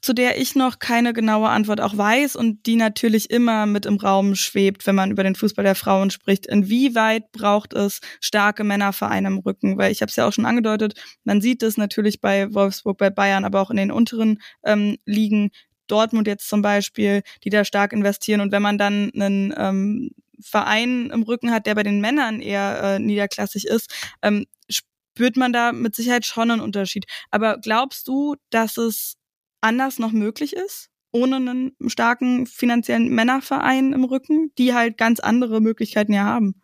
[0.00, 3.96] zu der ich noch keine genaue Antwort auch weiß und die natürlich immer mit im
[3.96, 6.46] Raum schwebt, wenn man über den Fußball der Frauen spricht.
[6.46, 9.78] Inwieweit braucht es starke Männervereine im Rücken?
[9.78, 13.10] Weil ich habe es ja auch schon angedeutet, man sieht es natürlich bei Wolfsburg, bei
[13.10, 15.50] Bayern, aber auch in den unteren ähm, Ligen,
[15.88, 18.40] Dortmund jetzt zum Beispiel, die da stark investieren.
[18.40, 22.82] Und wenn man dann einen ähm, Verein im Rücken hat, der bei den Männern eher
[22.82, 27.06] äh, niederklassig ist, ähm, spürt man da mit Sicherheit schon einen Unterschied.
[27.30, 29.16] Aber glaubst du, dass es
[29.60, 30.90] anders noch möglich ist?
[31.10, 36.60] Ohne einen starken finanziellen Männerverein im Rücken, die halt ganz andere Möglichkeiten ja haben.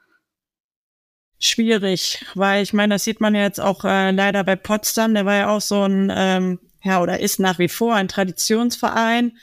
[1.41, 5.27] Schwierig, weil ich meine, das sieht man ja jetzt auch äh, leider bei Potsdam, der
[5.27, 9.37] war ja auch so ein, ähm, ja, oder ist nach wie vor ein Traditionsverein,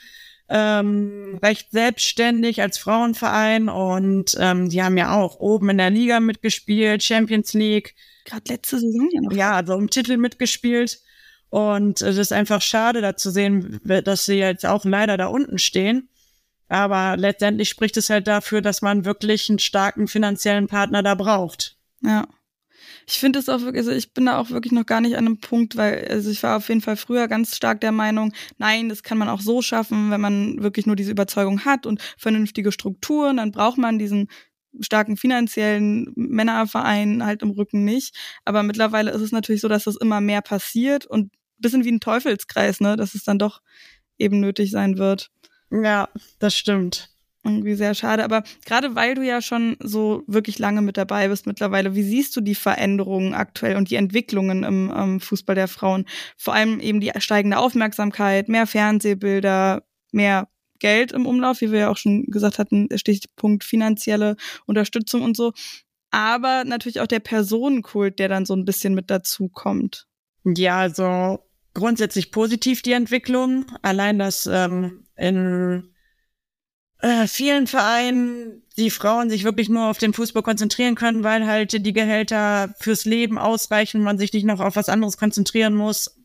[0.52, 6.20] ähm, recht selbstständig als Frauenverein und ähm, die haben ja auch oben in der Liga
[6.20, 9.32] mitgespielt, Champions League, Gerade letzte Saison ja noch.
[9.32, 11.00] Ja, also im Titel mitgespielt.
[11.50, 15.58] Und es ist einfach schade, da zu sehen, dass sie jetzt auch leider da unten
[15.58, 16.08] stehen.
[16.68, 21.76] Aber letztendlich spricht es halt dafür, dass man wirklich einen starken finanziellen Partner da braucht.
[22.02, 22.26] Ja.
[23.12, 25.26] Ich finde es auch wirklich, also ich bin da auch wirklich noch gar nicht an
[25.26, 28.88] einem Punkt, weil, also ich war auf jeden Fall früher ganz stark der Meinung, nein,
[28.88, 32.72] das kann man auch so schaffen, wenn man wirklich nur diese Überzeugung hat und vernünftige
[32.72, 34.28] Strukturen, dann braucht man diesen
[34.80, 38.16] starken finanziellen Männerverein halt im Rücken nicht.
[38.46, 42.00] Aber mittlerweile ist es natürlich so, dass das immer mehr passiert und bisschen wie ein
[42.00, 43.60] Teufelskreis, ne, dass es dann doch
[44.16, 45.28] eben nötig sein wird.
[45.70, 47.11] Ja, das stimmt.
[47.44, 48.22] Irgendwie sehr schade.
[48.22, 52.36] Aber gerade weil du ja schon so wirklich lange mit dabei bist mittlerweile, wie siehst
[52.36, 56.06] du die Veränderungen aktuell und die Entwicklungen im, im Fußball der Frauen?
[56.36, 61.90] Vor allem eben die steigende Aufmerksamkeit, mehr Fernsehbilder, mehr Geld im Umlauf, wie wir ja
[61.90, 65.52] auch schon gesagt hatten, Stichpunkt finanzielle Unterstützung und so.
[66.10, 70.06] Aber natürlich auch der Personenkult, der dann so ein bisschen mit dazu kommt.
[70.44, 71.38] Ja, also
[71.74, 73.66] grundsätzlich positiv die Entwicklung.
[73.80, 75.91] Allein, dass ähm, in
[77.02, 81.84] äh, vielen Vereinen die Frauen sich wirklich nur auf den Fußball konzentrieren können, weil halt
[81.84, 86.16] die Gehälter fürs Leben ausreichen, man sich nicht noch auf was anderes konzentrieren muss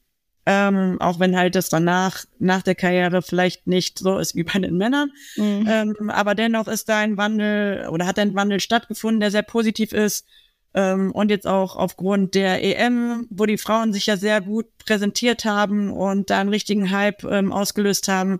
[0.49, 4.59] ähm, auch wenn halt das danach, nach der Karriere vielleicht nicht so ist wie bei
[4.59, 5.11] den Männern.
[5.35, 5.67] Mhm.
[5.69, 9.91] Ähm, aber dennoch ist da ein Wandel oder hat ein Wandel stattgefunden, der sehr positiv
[9.91, 10.25] ist.
[10.73, 15.43] Ähm, und jetzt auch aufgrund der EM, wo die Frauen sich ja sehr gut präsentiert
[15.43, 18.39] haben und da einen richtigen Hype ähm, ausgelöst haben,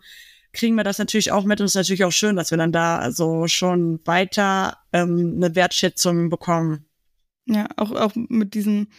[0.58, 2.72] kriegen wir das natürlich auch mit und es ist natürlich auch schön, dass wir dann
[2.72, 6.86] da also schon weiter ähm, eine Wertschätzung bekommen.
[7.46, 8.90] Ja, auch, auch mit diesen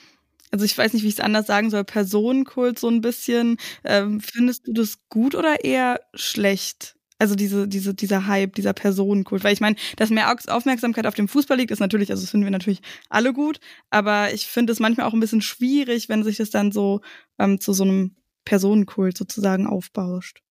[0.50, 3.58] also ich weiß nicht, wie ich es anders sagen soll, Personenkult so ein bisschen.
[3.84, 6.96] Ähm, findest du das gut oder eher schlecht?
[7.18, 9.44] Also diese, diese, dieser Hype, dieser Personenkult.
[9.44, 12.46] Weil ich meine, dass mehr Aufmerksamkeit auf dem Fußball liegt, ist natürlich, also das finden
[12.46, 13.58] wir natürlich alle gut,
[13.90, 17.00] aber ich finde es manchmal auch ein bisschen schwierig, wenn sich das dann so
[17.38, 20.42] ähm, zu so einem Personenkult sozusagen aufbauscht.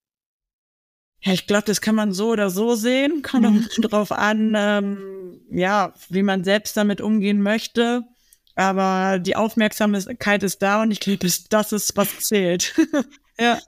[1.21, 3.21] Ja, ich glaube, das kann man so oder so sehen.
[3.23, 3.82] Kommt auch mhm.
[3.82, 8.03] drauf an, ähm, ja, wie man selbst damit umgehen möchte.
[8.56, 12.75] Aber die Aufmerksamkeit ist da und ich glaube, das ist, was zählt.
[13.39, 13.60] Ja,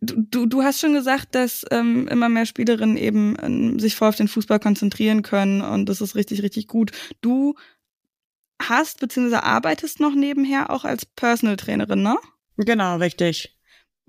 [0.00, 4.16] du, du hast schon gesagt, dass ähm, immer mehr Spielerinnen eben ähm, sich voll auf
[4.16, 6.92] den Fußball konzentrieren können und das ist richtig, richtig gut.
[7.20, 7.54] Du
[8.62, 9.36] hast bzw.
[9.36, 12.16] arbeitest noch nebenher auch als Personal Trainerin, ne?
[12.56, 13.59] Genau, richtig.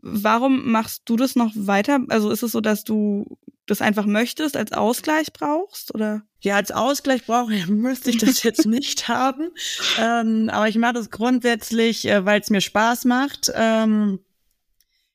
[0.01, 1.99] Warum machst du das noch weiter?
[2.09, 3.37] Also ist es so, dass du
[3.67, 6.23] das einfach möchtest, als Ausgleich brauchst, oder?
[6.41, 9.51] Ja, als Ausgleich brauche ich, müsste ich das jetzt nicht haben.
[9.99, 13.51] Ähm, aber ich mache das grundsätzlich, äh, weil es mir Spaß macht.
[13.55, 14.19] Ähm,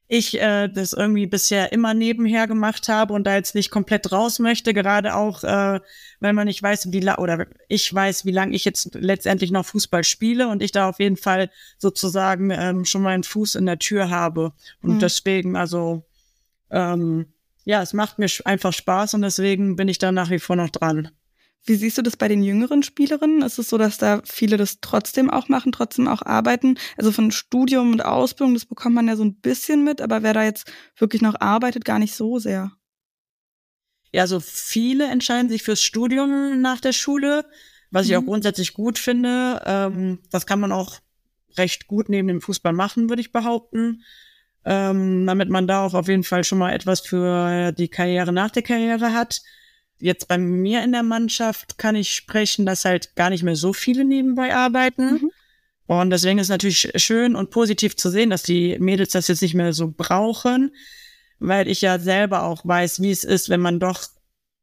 [0.08, 4.38] ich äh, das irgendwie bisher immer nebenher gemacht habe und da jetzt nicht komplett raus
[4.38, 5.80] möchte, gerade auch, äh,
[6.20, 9.66] weil man nicht weiß, wie lang oder ich weiß, wie lange ich jetzt letztendlich noch
[9.66, 13.78] Fußball spiele und ich da auf jeden Fall sozusagen ähm, schon meinen Fuß in der
[13.78, 14.52] Tür habe.
[14.80, 14.98] Und mhm.
[15.00, 16.04] deswegen, also
[16.70, 17.26] ähm,
[17.64, 20.70] ja, es macht mir einfach Spaß und deswegen bin ich da nach wie vor noch
[20.70, 21.10] dran.
[21.64, 23.42] Wie siehst du das bei den jüngeren Spielerinnen?
[23.42, 26.78] Ist es so, dass da viele das trotzdem auch machen, trotzdem auch arbeiten?
[26.96, 30.32] Also von Studium und Ausbildung, das bekommt man ja so ein bisschen mit, aber wer
[30.32, 32.72] da jetzt wirklich noch arbeitet, gar nicht so sehr.
[34.12, 37.44] Ja, so viele entscheiden sich fürs Studium nach der Schule.
[37.90, 38.26] was ich auch mhm.
[38.26, 39.62] grundsätzlich gut finde.
[39.64, 41.00] Ähm, das kann man auch
[41.56, 44.02] recht gut neben dem Fußball machen, würde ich behaupten.
[44.64, 48.50] Ähm, damit man da auch auf jeden Fall schon mal etwas für die Karriere nach
[48.50, 49.40] der Karriere hat.
[49.98, 53.72] Jetzt bei mir in der Mannschaft kann ich sprechen, dass halt gar nicht mehr so
[53.72, 55.12] viele nebenbei arbeiten.
[55.12, 55.30] Mhm.
[55.86, 59.42] Und deswegen ist es natürlich schön und positiv zu sehen, dass die Mädels das jetzt
[59.42, 60.74] nicht mehr so brauchen,
[61.38, 64.02] weil ich ja selber auch weiß, wie es ist, wenn man doch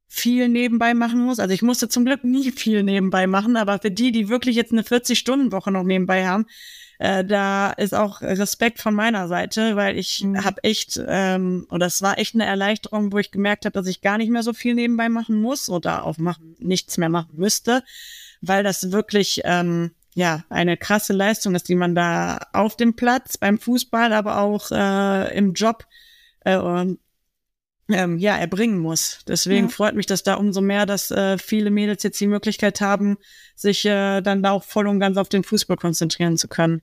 [0.08, 1.40] viel nebenbei machen muss.
[1.40, 4.72] Also ich musste zum Glück nie viel nebenbei machen, aber für die, die wirklich jetzt
[4.72, 6.46] eine 40-Stunden-Woche noch nebenbei haben,
[7.04, 10.46] äh, da ist auch Respekt von meiner Seite, weil ich mhm.
[10.46, 14.00] habe echt, ähm, und das war echt eine Erleichterung, wo ich gemerkt habe, dass ich
[14.00, 17.84] gar nicht mehr so viel nebenbei machen muss oder auch machen, nichts mehr machen müsste,
[18.40, 23.38] weil das wirklich ähm, ja eine krasse Leistung ist, die man da auf dem Platz
[23.38, 25.86] beim Fußball, aber auch äh, im Job
[26.46, 26.56] äh,
[27.90, 29.26] ähm, ja erbringen muss.
[29.28, 29.74] Deswegen ja.
[29.74, 33.18] freut mich das da umso mehr, dass äh, viele Mädels jetzt die Möglichkeit haben,
[33.58, 36.82] sich äh, dann da auch voll und ganz auf den Fußball konzentrieren zu können.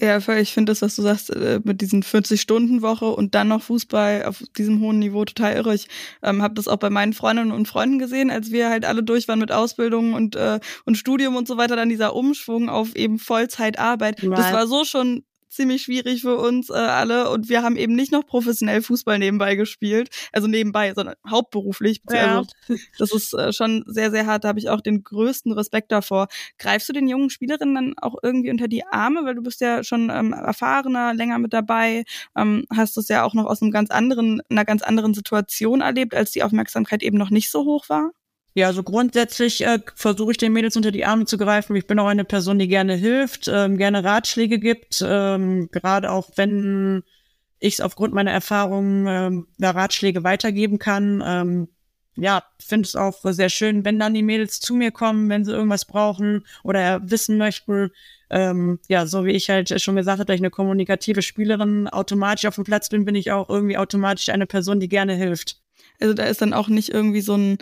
[0.00, 4.24] Ja, ich finde das, was du sagst, äh, mit diesen 40-Stunden-Woche und dann noch Fußball
[4.24, 5.74] auf diesem hohen Niveau total irre.
[5.74, 5.88] Ich
[6.22, 9.28] ähm, habe das auch bei meinen Freundinnen und Freunden gesehen, als wir halt alle durch
[9.28, 13.18] waren mit Ausbildung und, äh, und Studium und so weiter, dann dieser Umschwung auf eben
[13.18, 14.22] Vollzeitarbeit.
[14.22, 14.38] Right.
[14.38, 18.12] Das war so schon ziemlich schwierig für uns äh, alle und wir haben eben nicht
[18.12, 22.00] noch professionell Fußball nebenbei gespielt, also nebenbei, sondern hauptberuflich.
[22.10, 22.38] Ja.
[22.38, 22.50] Also,
[22.98, 24.44] das ist äh, schon sehr, sehr hart.
[24.44, 26.28] Da habe ich auch den größten Respekt davor.
[26.58, 29.82] Greifst du den jungen Spielerinnen dann auch irgendwie unter die Arme, weil du bist ja
[29.84, 32.04] schon ähm, erfahrener, länger mit dabei,
[32.36, 36.14] ähm, hast es ja auch noch aus einem ganz anderen, einer ganz anderen Situation erlebt,
[36.14, 38.12] als die Aufmerksamkeit eben noch nicht so hoch war?
[38.54, 41.76] Ja, also grundsätzlich äh, versuche ich den Mädels unter die Arme zu greifen.
[41.76, 46.30] Ich bin auch eine Person, die gerne hilft, ähm, gerne Ratschläge gibt, ähm, gerade auch
[46.34, 47.04] wenn
[47.60, 51.22] ich es aufgrund meiner Erfahrungen ähm, da Ratschläge weitergeben kann.
[51.24, 51.68] Ähm,
[52.16, 55.52] ja, finde es auch sehr schön, wenn dann die Mädels zu mir kommen, wenn sie
[55.52, 57.90] irgendwas brauchen oder wissen möchten.
[58.30, 62.46] Ähm, ja, so wie ich halt schon gesagt habe, dass ich eine kommunikative Spielerin automatisch
[62.46, 65.60] auf dem Platz bin, bin ich auch irgendwie automatisch eine Person, die gerne hilft.
[66.00, 67.58] Also da ist dann auch nicht irgendwie so ein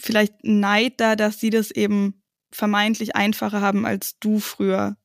[0.00, 4.96] vielleicht Neid da, dass sie das eben vermeintlich einfacher haben als du früher.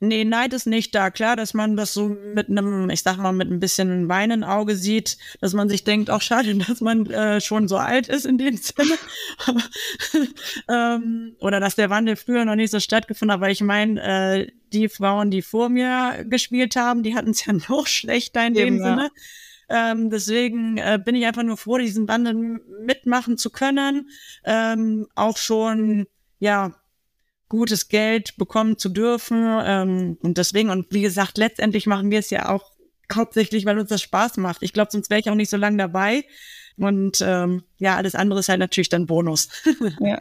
[0.00, 1.10] Nee, Neid ist nicht da.
[1.10, 4.76] Klar, dass man das so mit einem, ich sag mal, mit ein bisschen weinen Auge
[4.76, 8.38] sieht, dass man sich denkt, auch schade, dass man äh, schon so alt ist in
[8.38, 8.96] dem Sinne.
[10.68, 13.40] ähm, oder dass der Wandel früher noch nicht so stattgefunden hat.
[13.40, 17.52] Aber ich meine, äh, die Frauen, die vor mir gespielt haben, die hatten es ja
[17.52, 19.10] noch schlechter in dem ja.
[19.68, 24.08] Ähm, deswegen äh, bin ich einfach nur froh, diesen Wandel mitmachen zu können.
[24.44, 26.06] Ähm, auch schon,
[26.38, 26.74] ja,
[27.48, 29.44] gutes Geld bekommen zu dürfen.
[29.64, 32.72] Ähm, und deswegen, und wie gesagt, letztendlich machen wir es ja auch
[33.12, 34.62] hauptsächlich, weil uns das Spaß macht.
[34.62, 36.24] Ich glaube, sonst wäre ich auch nicht so lange dabei.
[36.76, 39.48] Und ähm, ja, alles andere ist halt natürlich dann Bonus.
[40.00, 40.18] ja,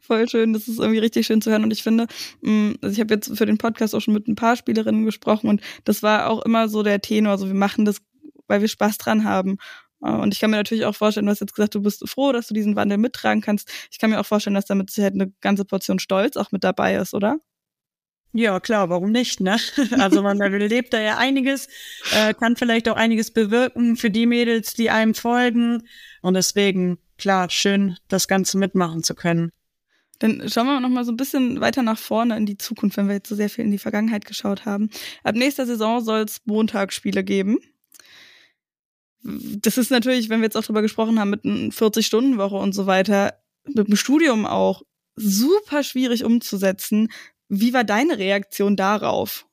[0.00, 0.54] voll schön.
[0.54, 1.64] Das ist irgendwie richtig schön zu hören.
[1.64, 2.06] Und ich finde,
[2.40, 5.50] mm, also ich habe jetzt für den Podcast auch schon mit ein paar Spielerinnen gesprochen
[5.50, 7.32] und das war auch immer so der Tenor.
[7.32, 8.00] Also wir machen das
[8.48, 9.58] weil wir Spaß dran haben.
[10.02, 12.32] Äh, und ich kann mir natürlich auch vorstellen, du hast jetzt gesagt, du bist froh,
[12.32, 13.70] dass du diesen Wandel mittragen kannst.
[13.90, 16.96] Ich kann mir auch vorstellen, dass damit Sicherheit eine ganze Portion Stolz auch mit dabei
[16.96, 17.38] ist, oder?
[18.32, 19.56] Ja, klar, warum nicht, ne?
[19.92, 21.68] Also man lebt da ja einiges,
[22.14, 25.84] äh, kann vielleicht auch einiges bewirken für die Mädels, die einem folgen.
[26.20, 29.52] Und deswegen, klar, schön, das Ganze mitmachen zu können.
[30.18, 33.06] Dann schauen wir noch mal so ein bisschen weiter nach vorne in die Zukunft, wenn
[33.08, 34.90] wir jetzt so sehr viel in die Vergangenheit geschaut haben.
[35.24, 37.58] Ab nächster Saison soll es Montagsspiele geben
[39.26, 42.86] das ist natürlich, wenn wir jetzt auch drüber gesprochen haben, mit einer 40-Stunden-Woche und so
[42.86, 43.34] weiter,
[43.64, 44.82] mit dem Studium auch
[45.16, 47.08] super schwierig umzusetzen.
[47.48, 49.46] Wie war deine Reaktion darauf?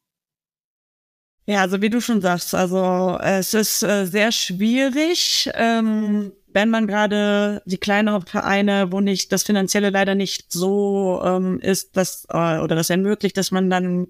[1.46, 6.88] Ja, also wie du schon sagst, also es ist äh, sehr schwierig, ähm, wenn man
[6.88, 12.60] gerade die kleineren Vereine, wo nicht das Finanzielle leider nicht so ähm, ist, dass äh,
[12.60, 14.08] oder das ermöglicht, dass man dann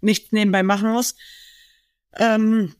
[0.00, 1.14] nichts nebenbei machen muss.
[2.16, 2.74] Ähm,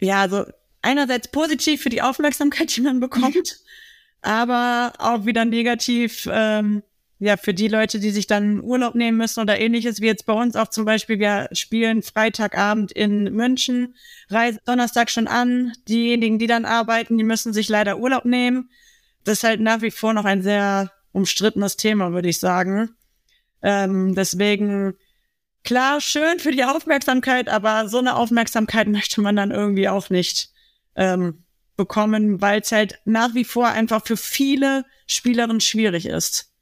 [0.00, 0.46] ja, also
[0.82, 3.60] einerseits positiv für die Aufmerksamkeit, die man bekommt,
[4.22, 6.82] aber auch wieder negativ, ähm,
[7.18, 10.32] ja, für die Leute, die sich dann Urlaub nehmen müssen oder ähnliches, wie jetzt bei
[10.32, 13.94] uns auch zum Beispiel, wir spielen Freitagabend in München,
[14.28, 15.72] reisen Donnerstag schon an.
[15.88, 18.70] Diejenigen, die dann arbeiten, die müssen sich leider Urlaub nehmen.
[19.22, 22.90] Das ist halt nach wie vor noch ein sehr umstrittenes Thema, würde ich sagen.
[23.62, 24.94] Ähm, deswegen,
[25.62, 30.50] klar, schön für die Aufmerksamkeit, aber so eine Aufmerksamkeit möchte man dann irgendwie auch nicht
[30.96, 31.44] ähm,
[31.76, 36.52] bekommen, weil es halt nach wie vor einfach für viele Spielerinnen schwierig ist.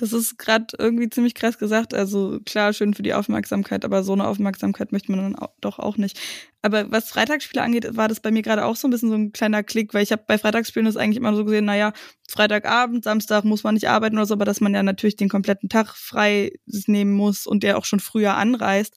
[0.00, 1.92] Das ist gerade irgendwie ziemlich krass gesagt.
[1.92, 5.78] Also klar, schön für die Aufmerksamkeit, aber so eine Aufmerksamkeit möchte man dann auch, doch
[5.78, 6.18] auch nicht.
[6.62, 9.32] Aber was Freitagsspiele angeht, war das bei mir gerade auch so ein bisschen so ein
[9.32, 11.92] kleiner Klick, weil ich habe bei Freitagsspielen das eigentlich immer so gesehen, naja,
[12.30, 15.68] Freitagabend, Samstag muss man nicht arbeiten oder so, aber dass man ja natürlich den kompletten
[15.68, 16.52] Tag frei
[16.86, 18.94] nehmen muss und der auch schon früher anreist.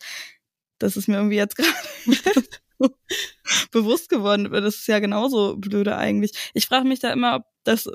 [0.80, 2.48] Das ist mir irgendwie jetzt gerade
[3.72, 4.50] bewusst geworden.
[4.52, 6.32] Das ist ja genauso blöde eigentlich.
[6.54, 7.90] Ich frage mich da immer, ob das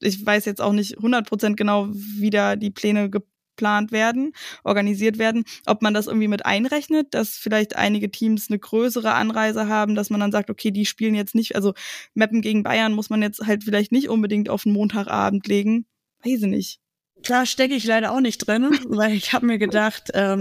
[0.00, 4.32] ich weiß jetzt auch nicht 100% genau, wie da die Pläne geplant werden,
[4.64, 9.68] organisiert werden, ob man das irgendwie mit einrechnet, dass vielleicht einige Teams eine größere Anreise
[9.68, 11.74] haben, dass man dann sagt, okay, die spielen jetzt nicht, also
[12.14, 15.86] Mappen gegen Bayern muss man jetzt halt vielleicht nicht unbedingt auf den Montagabend legen.
[16.24, 16.80] Weiß ich nicht.
[17.22, 20.40] Klar stecke ich leider auch nicht drin, weil ich habe mir gedacht, ähm,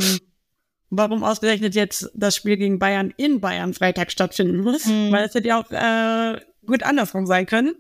[0.90, 5.12] warum ausgerechnet jetzt das Spiel gegen Bayern in Bayern Freitag stattfinden muss, mhm.
[5.12, 7.76] weil es hätte ja auch äh, gut andersrum sein können.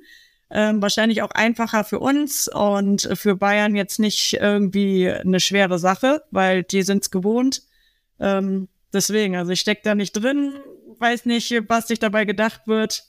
[0.50, 6.24] Ähm, wahrscheinlich auch einfacher für uns und für Bayern jetzt nicht irgendwie eine schwere Sache,
[6.32, 7.64] weil die sind's gewohnt.
[8.20, 10.54] Ähm, deswegen, also ich steck da nicht drin,
[11.00, 13.04] weiß nicht, was sich dabei gedacht wird.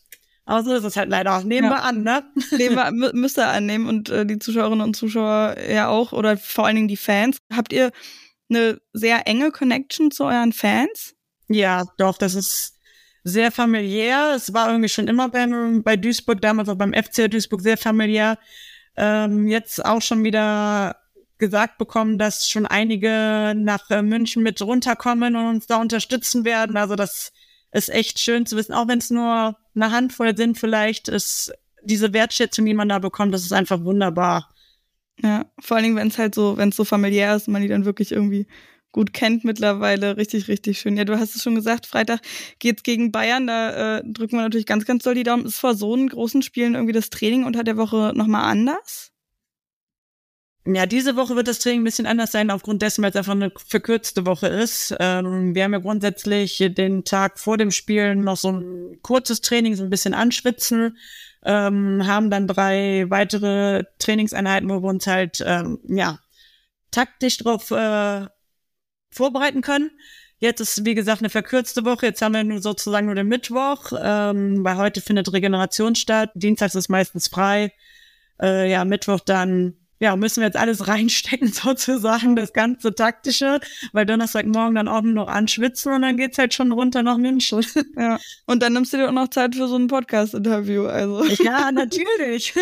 [0.46, 1.44] Aber so ist es halt leider auch.
[1.44, 1.76] Nehmen ja.
[1.76, 2.24] wir an, ne?
[2.56, 6.66] Nehmen wir, müsst ihr annehmen und äh, die Zuschauerinnen und Zuschauer ja auch oder vor
[6.66, 7.36] allen Dingen die Fans.
[7.52, 7.92] Habt ihr
[8.50, 11.14] eine sehr enge Connection zu euren Fans?
[11.48, 12.78] Ja, doch, das ist
[13.24, 14.32] sehr familiär.
[14.34, 18.38] Es war irgendwie schon immer beim, bei Duisburg, damals auch beim FC Duisburg sehr familiär.
[18.96, 20.96] Ähm, jetzt auch schon wieder
[21.38, 26.76] gesagt bekommen, dass schon einige nach äh, München mit runterkommen und uns da unterstützen werden.
[26.76, 27.32] Also das
[27.70, 32.12] ist echt schön zu wissen, auch wenn es nur eine Handvoll sind, vielleicht ist diese
[32.12, 34.48] Wertschätzung, die man da bekommt, das ist einfach wunderbar.
[35.22, 37.68] Ja, vor allen Dingen, wenn es halt so, wenn es so familiär ist, man die
[37.68, 38.46] dann wirklich irgendwie
[38.92, 40.16] gut kennt mittlerweile.
[40.16, 40.96] Richtig, richtig schön.
[40.96, 42.20] Ja, du hast es schon gesagt, Freitag
[42.58, 43.46] geht's gegen Bayern.
[43.46, 45.44] Da äh, drücken wir natürlich ganz, ganz doll die Daumen.
[45.44, 49.12] Ist vor so einen großen Spielen irgendwie das Training unter der Woche nochmal anders?
[50.70, 53.32] Ja, diese Woche wird das Training ein bisschen anders sein, aufgrund dessen, weil es einfach
[53.32, 54.94] eine verkürzte Woche ist.
[55.00, 59.76] Ähm, wir haben ja grundsätzlich den Tag vor dem Spiel noch so ein kurzes Training,
[59.76, 60.98] so ein bisschen anschwitzen,
[61.48, 66.18] ähm, haben dann drei weitere Trainingseinheiten, wo wir uns halt, ähm, ja,
[66.90, 68.26] taktisch drauf äh,
[69.10, 69.90] vorbereiten können.
[70.40, 72.06] Jetzt ist, wie gesagt, eine verkürzte Woche.
[72.06, 76.30] Jetzt haben wir nur sozusagen nur den Mittwoch, ähm, weil heute findet Regeneration statt.
[76.34, 77.72] Dienstags ist meistens frei.
[78.40, 83.60] Äh, ja, Mittwoch dann ja, müssen wir jetzt alles reinstecken, sozusagen, das ganze Taktische,
[83.92, 87.48] weil Donnerstagmorgen dann auch nur noch anschwitzen und dann geht's halt schon runter nach München.
[87.98, 88.18] Ja.
[88.46, 91.24] Und dann nimmst du dir auch noch Zeit für so ein Podcast-Interview, also.
[91.42, 92.54] Ja, natürlich.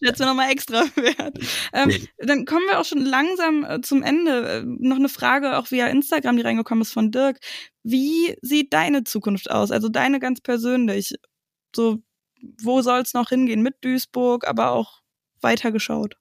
[0.00, 1.38] Jetzt mir nochmal extra wert.
[1.72, 4.48] Ähm, dann kommen wir auch schon langsam äh, zum Ende.
[4.48, 7.38] Äh, noch eine Frage auch via Instagram, die reingekommen ist von Dirk.
[7.82, 9.70] Wie sieht deine Zukunft aus?
[9.70, 11.14] Also deine ganz persönlich.
[11.74, 12.02] So,
[12.62, 15.00] wo soll's noch hingehen mit Duisburg, aber auch
[15.40, 16.19] weitergeschaut?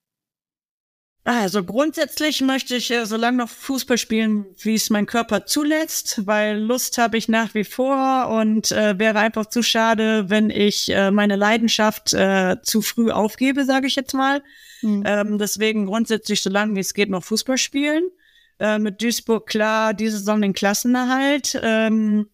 [1.30, 6.26] Also grundsätzlich möchte ich äh, so lange noch Fußball spielen, wie es mein Körper zulässt,
[6.26, 10.90] weil Lust habe ich nach wie vor und äh, wäre einfach zu schade, wenn ich
[10.90, 14.42] äh, meine Leidenschaft äh, zu früh aufgebe, sage ich jetzt mal.
[14.82, 15.04] Mhm.
[15.06, 18.10] Ähm, deswegen grundsätzlich so lange wie es geht noch Fußball spielen.
[18.60, 21.60] Äh, mit Duisburg klar, diese Saison den Klassenerhalt.
[21.62, 22.28] Ähm,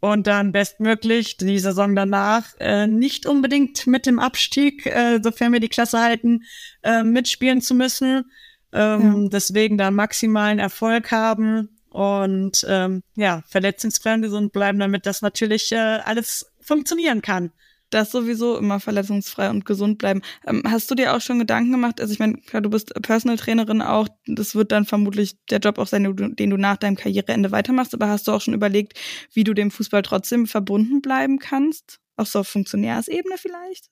[0.00, 5.60] und dann bestmöglich die Saison danach äh, nicht unbedingt mit dem Abstieg, äh, sofern wir
[5.60, 6.44] die Klasse halten,
[6.82, 8.30] äh, mitspielen zu müssen.
[8.72, 9.28] Ähm, ja.
[9.30, 15.72] Deswegen da maximalen Erfolg haben und ähm, ja, verletzungsfrei und gesund bleiben, damit das natürlich
[15.72, 17.52] äh, alles funktionieren kann
[17.90, 20.22] das sowieso immer verletzungsfrei und gesund bleiben.
[20.46, 22.00] Ähm, hast du dir auch schon Gedanken gemacht?
[22.00, 24.08] Also ich meine, klar, du bist Personal Trainerin auch.
[24.26, 27.94] Das wird dann vermutlich der Job auch sein, den du nach deinem Karriereende weitermachst.
[27.94, 28.98] Aber hast du auch schon überlegt,
[29.32, 31.98] wie du dem Fußball trotzdem verbunden bleiben kannst?
[32.16, 33.86] Auch so auf Funktionärsebene vielleicht?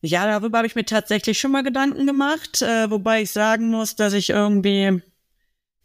[0.00, 3.96] Ja, darüber habe ich mir tatsächlich schon mal Gedanken gemacht, äh, wobei ich sagen muss,
[3.96, 5.02] dass ich irgendwie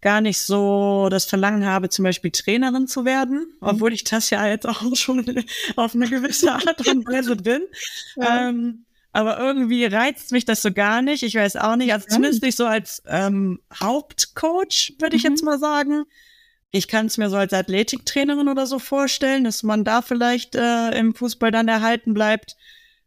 [0.04, 3.68] gar nicht so das Verlangen habe, zum Beispiel Trainerin zu werden, mhm.
[3.68, 5.44] obwohl ich das ja jetzt auch schon
[5.76, 7.64] auf eine gewisse Art und Weise bin.
[8.16, 8.50] Ja.
[8.50, 11.24] Ähm, aber irgendwie reizt mich das so gar nicht.
[11.24, 15.32] Ich weiß auch nicht, also zumindest nicht so als ähm, Hauptcoach, würde ich mhm.
[15.32, 16.04] jetzt mal sagen.
[16.72, 20.90] Ich kann es mir so als Athletiktrainerin oder so vorstellen, dass man da vielleicht äh,
[20.98, 22.58] im Fußball dann erhalten bleibt.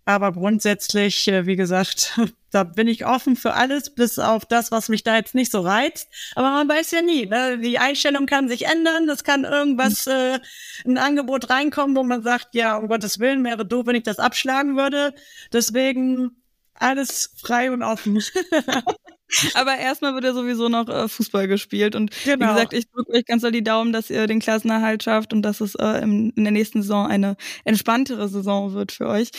[0.09, 2.19] Aber grundsätzlich, äh, wie gesagt,
[2.53, 5.61] da bin ich offen für alles, bis auf das, was mich da jetzt nicht so
[5.61, 6.09] reizt.
[6.37, 7.27] Aber man weiß ja nie.
[7.27, 7.59] Ne?
[7.59, 9.09] Die Einstellung kann sich ändern.
[9.09, 10.39] Das kann irgendwas, äh,
[10.87, 14.21] ein Angebot reinkommen, wo man sagt, ja, um Gottes Willen, wäre doof, wenn ich das
[14.21, 15.13] abschlagen würde.
[15.53, 16.37] Deswegen
[16.75, 18.23] alles frei und offen.
[19.55, 21.97] Aber erstmal wird ja sowieso noch äh, Fußball gespielt.
[21.97, 22.47] Und genau.
[22.47, 25.43] wie gesagt, ich drücke euch ganz doll die Daumen, dass ihr den Klassenerhalt schafft und
[25.43, 29.31] dass es äh, im, in der nächsten Saison eine entspanntere Saison wird für euch.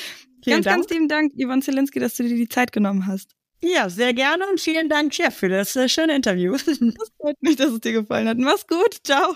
[0.44, 0.78] Vielen ganz, Dank.
[0.78, 3.32] ganz lieben Dank, Ivan Zielinski, dass du dir die Zeit genommen hast.
[3.62, 6.56] Ja, sehr gerne und vielen Dank, Jeff, für das äh, schöne Interview.
[6.68, 8.38] Das freut mich, dass es dir gefallen hat.
[8.38, 8.98] Mach's gut.
[9.04, 9.36] Ciao.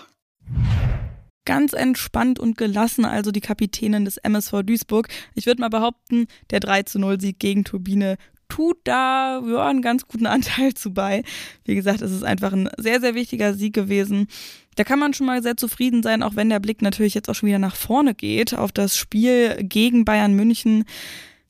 [1.44, 5.08] Ganz entspannt und gelassen also die Kapitänin des MSV Duisburg.
[5.34, 8.16] Ich würde mal behaupten, der 3 zu 0 Sieg gegen Turbine
[8.52, 11.24] tut da ja, einen ganz guten Anteil zu bei.
[11.64, 14.28] Wie gesagt, es ist einfach ein sehr, sehr wichtiger Sieg gewesen.
[14.74, 17.34] Da kann man schon mal sehr zufrieden sein, auch wenn der Blick natürlich jetzt auch
[17.34, 20.84] schon wieder nach vorne geht auf das Spiel gegen Bayern München.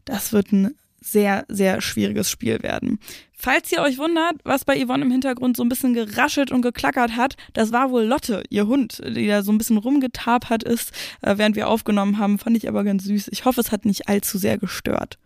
[0.04, 3.00] Das wird ein sehr, sehr schwieriges Spiel werden.
[3.32, 7.16] Falls ihr euch wundert, was bei Yvonne im Hintergrund so ein bisschen geraschelt und geklackert
[7.16, 10.92] hat, das war wohl Lotte, ihr Hund, die da so ein bisschen rumgetapert ist,
[11.22, 12.38] äh, während wir aufgenommen haben.
[12.38, 13.28] Fand ich aber ganz süß.
[13.32, 15.18] Ich hoffe, es hat nicht allzu sehr gestört.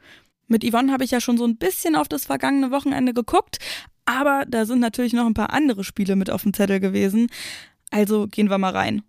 [0.48, 3.58] Mit Yvonne habe ich ja schon so ein bisschen auf das vergangene Wochenende geguckt,
[4.04, 7.28] aber da sind natürlich noch ein paar andere Spiele mit auf dem Zettel gewesen.
[7.90, 9.02] Also gehen wir mal rein.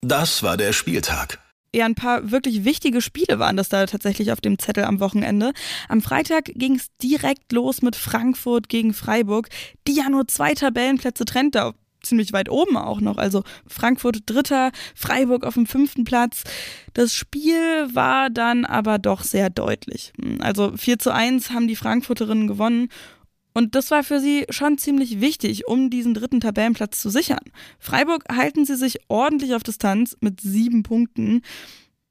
[0.00, 1.38] Das war der Spieltag
[1.72, 5.52] ja, ein paar wirklich wichtige Spiele waren das da tatsächlich auf dem Zettel am Wochenende.
[5.88, 9.48] Am Freitag ging es direkt los mit Frankfurt gegen Freiburg,
[9.86, 11.54] die ja nur zwei Tabellenplätze trennt,
[12.02, 13.18] ziemlich weit oben auch noch.
[13.18, 16.44] Also Frankfurt dritter, Freiburg auf dem fünften Platz.
[16.94, 20.12] Das Spiel war dann aber doch sehr deutlich.
[20.40, 22.88] Also 4 zu 1 haben die Frankfurterinnen gewonnen
[23.52, 27.40] und das war für sie schon ziemlich wichtig, um diesen dritten Tabellenplatz zu sichern.
[27.78, 31.42] Freiburg halten sie sich ordentlich auf Distanz mit sieben Punkten.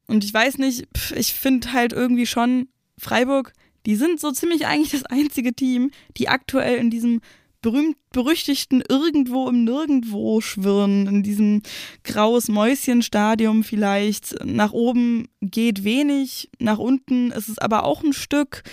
[0.08, 2.68] Und ich weiß nicht, ich finde halt irgendwie schon,
[2.98, 3.54] Freiburg,
[3.86, 7.22] die sind so ziemlich eigentlich das einzige Team, die aktuell in diesem
[7.62, 11.62] berühmt-berüchtigten Irgendwo im Nirgendwo schwirren, in diesem
[12.04, 14.44] graues Mäuschen-Stadium vielleicht.
[14.46, 18.64] Nach oben geht wenig, nach unten ist es aber auch ein Stück.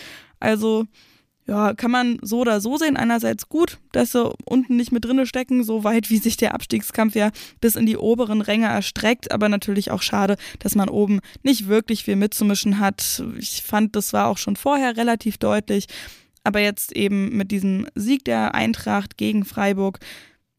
[0.40, 0.86] Also
[1.48, 2.96] ja, kann man so oder so sehen.
[2.96, 7.14] Einerseits gut, dass sie unten nicht mit drinne stecken, so weit wie sich der Abstiegskampf
[7.14, 7.30] ja
[7.60, 12.04] bis in die oberen Ränge erstreckt, aber natürlich auch schade, dass man oben nicht wirklich
[12.04, 13.22] viel mitzumischen hat.
[13.38, 15.86] Ich fand, das war auch schon vorher relativ deutlich,
[16.46, 19.98] aber jetzt eben mit diesem Sieg der Eintracht gegen Freiburg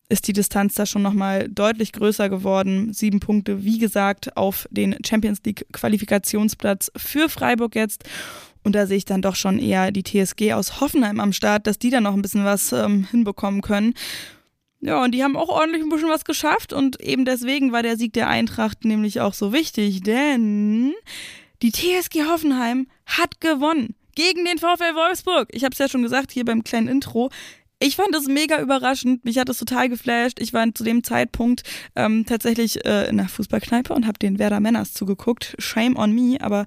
[0.09, 2.93] ist die Distanz da schon nochmal deutlich größer geworden.
[2.93, 8.03] Sieben Punkte, wie gesagt, auf den Champions League Qualifikationsplatz für Freiburg jetzt.
[8.63, 11.79] Und da sehe ich dann doch schon eher die TSG aus Hoffenheim am Start, dass
[11.79, 13.93] die da noch ein bisschen was ähm, hinbekommen können.
[14.79, 17.97] Ja, und die haben auch ordentlich ein bisschen was geschafft und eben deswegen war der
[17.97, 20.93] Sieg der Eintracht nämlich auch so wichtig, denn
[21.63, 25.47] die TSG Hoffenheim hat gewonnen gegen den VfL Wolfsburg.
[25.51, 27.29] Ich habe es ja schon gesagt hier beim kleinen Intro.
[27.79, 29.23] Ich fand es mega überraschend.
[29.23, 30.39] Mich hat es total geflasht.
[30.41, 31.61] Ich war zu dem Zeitpunkt
[31.95, 35.55] ähm, tatsächlich äh, in der Fußballkneipe und habe den Werder Männers zugeguckt.
[35.59, 36.65] Shame on me, aber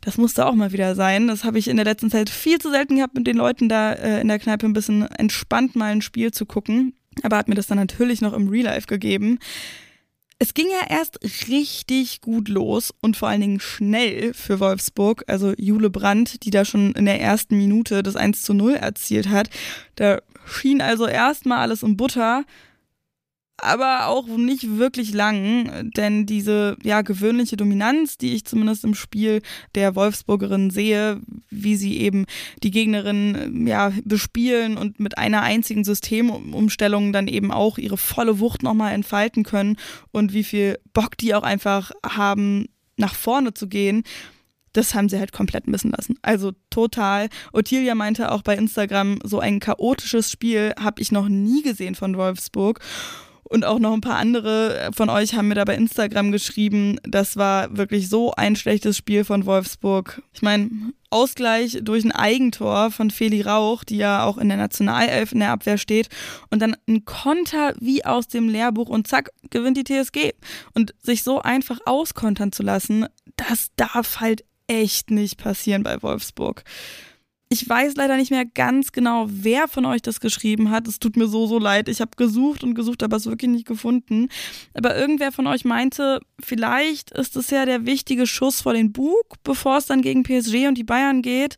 [0.00, 1.28] das musste auch mal wieder sein.
[1.28, 3.92] Das habe ich in der letzten Zeit viel zu selten gehabt, mit den Leuten da
[3.92, 6.94] äh, in der Kneipe ein bisschen entspannt mal ein Spiel zu gucken.
[7.22, 9.38] Aber hat mir das dann natürlich noch im Real Life gegeben.
[10.38, 11.18] Es ging ja erst
[11.48, 15.24] richtig gut los und vor allen Dingen schnell für Wolfsburg.
[15.28, 19.30] Also Jule Brandt, die da schon in der ersten Minute das 1 zu 0 erzielt
[19.30, 19.48] hat.
[19.94, 22.44] Da schien also erstmal alles in Butter
[23.58, 29.42] aber auch nicht wirklich lang, denn diese ja gewöhnliche Dominanz, die ich zumindest im Spiel
[29.74, 32.26] der Wolfsburgerin sehe, wie sie eben
[32.62, 38.62] die Gegnerin ja bespielen und mit einer einzigen Systemumstellung dann eben auch ihre volle Wucht
[38.62, 39.76] nochmal entfalten können
[40.12, 44.04] und wie viel Bock die auch einfach haben, nach vorne zu gehen
[44.76, 46.18] das haben sie halt komplett missen lassen.
[46.22, 47.28] Also total.
[47.52, 52.16] Ottilia meinte auch bei Instagram, so ein chaotisches Spiel habe ich noch nie gesehen von
[52.16, 52.80] Wolfsburg.
[53.48, 57.36] Und auch noch ein paar andere von euch haben mir da bei Instagram geschrieben, das
[57.36, 60.22] war wirklich so ein schlechtes Spiel von Wolfsburg.
[60.32, 60.70] Ich meine,
[61.10, 65.52] Ausgleich durch ein Eigentor von Feli Rauch, die ja auch in der Nationalelf in der
[65.52, 66.08] Abwehr steht.
[66.50, 70.32] Und dann ein Konter wie aus dem Lehrbuch und zack, gewinnt die TSG.
[70.74, 76.64] Und sich so einfach auskontern zu lassen, das darf halt echt nicht passieren bei Wolfsburg.
[77.48, 80.88] Ich weiß leider nicht mehr ganz genau, wer von euch das geschrieben hat.
[80.88, 81.88] Es tut mir so, so leid.
[81.88, 84.28] Ich habe gesucht und gesucht, aber es wirklich nicht gefunden.
[84.74, 89.36] Aber irgendwer von euch meinte, vielleicht ist es ja der wichtige Schuss vor den Bug,
[89.44, 91.56] bevor es dann gegen PSG und die Bayern geht.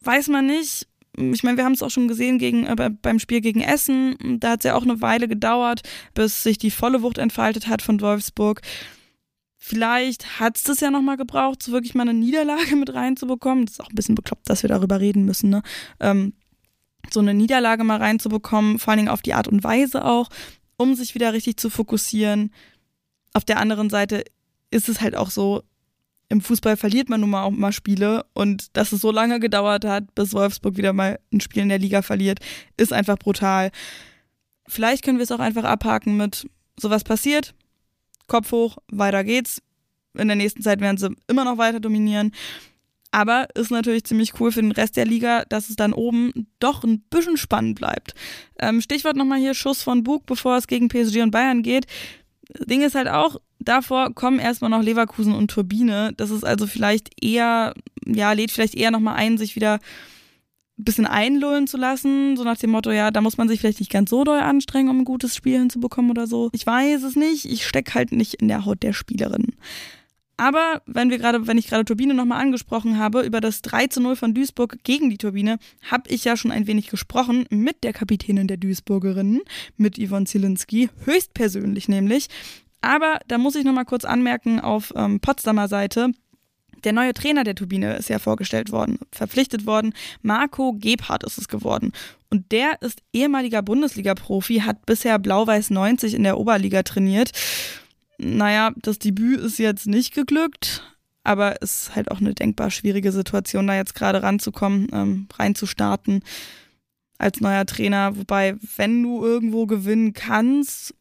[0.00, 0.86] Weiß man nicht.
[1.16, 4.16] Ich meine, wir haben es auch schon gesehen gegen, äh, beim Spiel gegen Essen.
[4.40, 5.80] Da hat es ja auch eine Weile gedauert,
[6.12, 8.60] bis sich die volle Wucht entfaltet hat von Wolfsburg.
[9.66, 13.64] Vielleicht hat es das ja nochmal gebraucht, so wirklich mal eine Niederlage mit reinzubekommen.
[13.64, 15.62] Das ist auch ein bisschen bekloppt, dass wir darüber reden müssen, ne?
[16.00, 16.34] Ähm,
[17.10, 20.28] so eine Niederlage mal reinzubekommen, vor allen Dingen auf die Art und Weise auch,
[20.76, 22.52] um sich wieder richtig zu fokussieren.
[23.32, 24.24] Auf der anderen Seite
[24.70, 25.62] ist es halt auch so,
[26.28, 29.86] im Fußball verliert man nun mal auch mal Spiele und dass es so lange gedauert
[29.86, 32.38] hat, bis Wolfsburg wieder mal ein Spiel in der Liga verliert,
[32.76, 33.70] ist einfach brutal.
[34.68, 37.54] Vielleicht können wir es auch einfach abhaken mit sowas passiert,
[38.26, 39.62] Kopf hoch, weiter geht's.
[40.16, 42.32] In der nächsten Zeit werden sie immer noch weiter dominieren.
[43.10, 46.82] Aber ist natürlich ziemlich cool für den Rest der Liga, dass es dann oben doch
[46.82, 48.14] ein bisschen spannend bleibt.
[48.58, 51.86] Ähm, Stichwort nochmal hier Schuss von Bug, bevor es gegen PSG und Bayern geht.
[52.58, 56.12] Ding ist halt auch, davor kommen erstmal noch Leverkusen und Turbine.
[56.16, 59.78] Das ist also vielleicht eher, ja, lädt vielleicht eher nochmal ein, sich wieder
[60.78, 63.80] ein bisschen einlullen zu lassen, so nach dem Motto, ja, da muss man sich vielleicht
[63.80, 66.50] nicht ganz so doll anstrengen, um ein gutes Spiel hinzubekommen oder so.
[66.52, 69.54] Ich weiß es nicht, ich stecke halt nicht in der Haut der Spielerin.
[70.36, 74.00] Aber wenn wir gerade, wenn ich gerade Turbine nochmal angesprochen habe, über das 3 zu
[74.00, 75.58] 0 von Duisburg gegen die Turbine,
[75.88, 79.42] habe ich ja schon ein wenig gesprochen mit der Kapitänin der Duisburgerinnen,
[79.76, 82.26] mit Yvonne Zielinski, höchstpersönlich nämlich.
[82.80, 86.10] Aber da muss ich nochmal kurz anmerken auf ähm, Potsdamer Seite,
[86.84, 89.94] der neue Trainer der Turbine ist ja vorgestellt worden, verpflichtet worden.
[90.22, 91.92] Marco Gebhardt ist es geworden.
[92.30, 97.30] Und der ist ehemaliger Bundesliga-Profi, hat bisher Blau-Weiß 90 in der Oberliga trainiert
[98.18, 100.82] naja, das Debüt ist jetzt nicht geglückt,
[101.22, 106.22] aber es ist halt auch eine denkbar schwierige Situation, da jetzt gerade ranzukommen, ähm, reinzustarten
[107.18, 108.16] als neuer Trainer.
[108.16, 110.94] Wobei, wenn du irgendwo gewinnen kannst,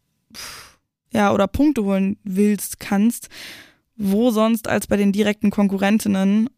[1.12, 3.30] ja, oder Punkte holen willst, kannst,
[3.96, 6.50] wo sonst als bei den direkten Konkurrentinnen,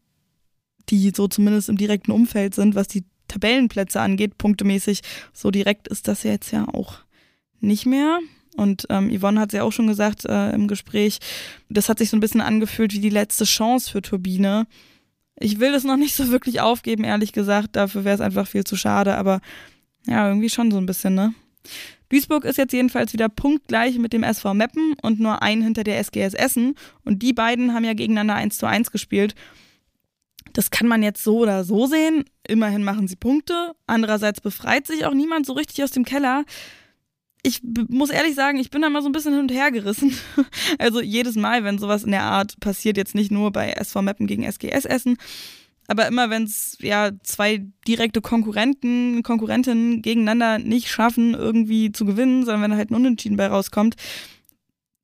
[0.88, 5.00] die so zumindest im direkten Umfeld sind, was die Tabellenplätze angeht, punktemäßig,
[5.32, 7.00] so direkt ist das jetzt ja auch
[7.60, 8.20] nicht mehr.
[8.56, 11.18] Und ähm, Yvonne hat es ja auch schon gesagt äh, im Gespräch,
[11.68, 14.66] das hat sich so ein bisschen angefühlt wie die letzte Chance für Turbine.
[15.38, 17.76] Ich will das noch nicht so wirklich aufgeben, ehrlich gesagt.
[17.76, 19.40] Dafür wäre es einfach viel zu schade, aber
[20.06, 21.34] ja, irgendwie schon so ein bisschen, ne?
[22.08, 25.98] Duisburg ist jetzt jedenfalls wieder punktgleich mit dem SV Meppen und nur ein hinter der
[25.98, 26.74] SGS Essen.
[27.04, 29.34] Und die beiden haben ja gegeneinander 1 zu 1 gespielt.
[30.52, 32.24] Das kann man jetzt so oder so sehen.
[32.46, 33.72] Immerhin machen sie Punkte.
[33.86, 36.44] Andererseits befreit sich auch niemand so richtig aus dem Keller
[37.46, 40.12] ich muss ehrlich sagen, ich bin da mal so ein bisschen hin und her gerissen.
[40.78, 44.26] Also jedes Mal, wenn sowas in der Art passiert, jetzt nicht nur bei SV Meppen
[44.26, 45.16] gegen SGS Essen,
[45.88, 52.44] aber immer wenn es ja zwei direkte Konkurrenten, Konkurrentinnen gegeneinander nicht schaffen, irgendwie zu gewinnen,
[52.44, 53.96] sondern wenn halt ein Unentschieden bei rauskommt,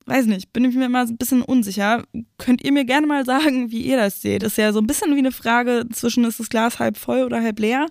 [0.07, 2.05] weiß nicht, bin ich mir immer ein bisschen unsicher.
[2.39, 4.43] Könnt ihr mir gerne mal sagen, wie ihr das seht?
[4.43, 7.43] Ist ja so ein bisschen wie eine Frage zwischen ist das Glas halb voll oder
[7.43, 7.87] halb leer.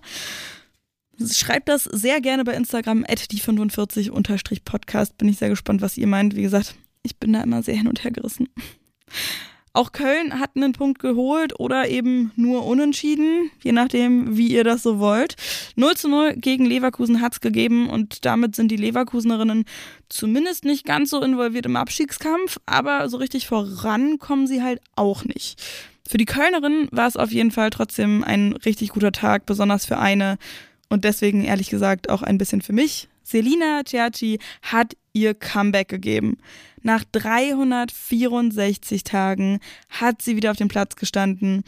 [1.30, 5.16] Schreibt das sehr gerne bei Instagram, die45-podcast.
[5.18, 6.36] Bin ich sehr gespannt, was ihr meint.
[6.36, 8.48] Wie gesagt, ich bin da immer sehr hin und her gerissen.
[9.74, 14.82] Auch Köln hat einen Punkt geholt oder eben nur unentschieden, je nachdem, wie ihr das
[14.82, 15.36] so wollt.
[15.76, 19.64] 0 zu 0 gegen Leverkusen hat es gegeben und damit sind die Leverkusenerinnen
[20.10, 25.24] zumindest nicht ganz so involviert im Abstiegskampf, aber so richtig voran kommen sie halt auch
[25.24, 25.62] nicht.
[26.06, 29.98] Für die Kölnerinnen war es auf jeden Fall trotzdem ein richtig guter Tag, besonders für
[29.98, 30.36] eine,
[30.90, 33.08] und deswegen ehrlich gesagt auch ein bisschen für mich.
[33.22, 36.38] Selina Cerci hat ihr Comeback gegeben.
[36.82, 41.64] Nach 364 Tagen hat sie wieder auf dem Platz gestanden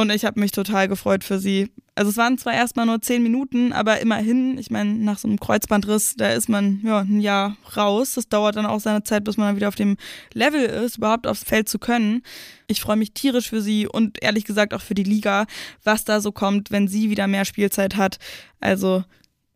[0.00, 1.68] und ich habe mich total gefreut für sie.
[1.94, 5.38] Also es waren zwar erstmal nur zehn Minuten, aber immerhin, ich meine, nach so einem
[5.38, 8.14] Kreuzbandriss, da ist man ja ein Jahr raus.
[8.14, 9.98] Das dauert dann auch seine Zeit, bis man dann wieder auf dem
[10.32, 12.22] Level ist, überhaupt aufs Feld zu können.
[12.66, 15.44] Ich freue mich tierisch für sie und ehrlich gesagt auch für die Liga,
[15.84, 18.16] was da so kommt, wenn sie wieder mehr Spielzeit hat.
[18.58, 19.04] Also,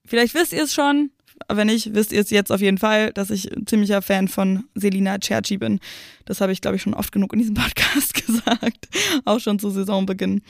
[0.04, 1.10] vielleicht wisst ihr es schon,
[1.48, 4.64] wenn nicht, wisst ihr es jetzt auf jeden Fall, dass ich ein ziemlicher Fan von
[4.74, 5.80] Selina Cerci bin.
[6.24, 8.88] Das habe ich, glaube ich, schon oft genug in diesem Podcast gesagt.
[9.24, 10.42] Auch schon zu Saisonbeginn.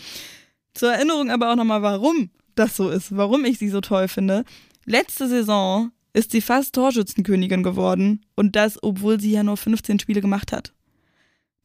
[0.75, 4.45] Zur Erinnerung aber auch nochmal, warum das so ist, warum ich sie so toll finde.
[4.85, 10.21] Letzte Saison ist sie fast Torschützenkönigin geworden und das, obwohl sie ja nur 15 Spiele
[10.21, 10.73] gemacht hat.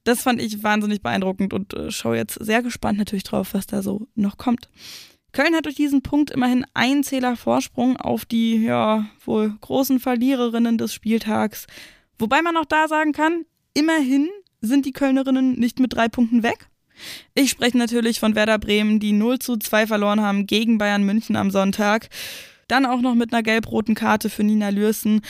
[0.03, 3.83] Das fand ich wahnsinnig beeindruckend und äh, schaue jetzt sehr gespannt natürlich drauf, was da
[3.83, 4.69] so noch kommt.
[5.31, 10.77] Köln hat durch diesen Punkt immerhin einen Zähler Vorsprung auf die, ja, wohl großen Verliererinnen
[10.77, 11.67] des Spieltags.
[12.17, 14.29] Wobei man auch da sagen kann, immerhin
[14.61, 16.67] sind die Kölnerinnen nicht mit drei Punkten weg.
[17.33, 21.35] Ich spreche natürlich von Werder Bremen, die 0 zu 2 verloren haben gegen Bayern München
[21.35, 22.09] am Sonntag.
[22.67, 25.21] Dann auch noch mit einer gelb-roten Karte für Nina Lürsen.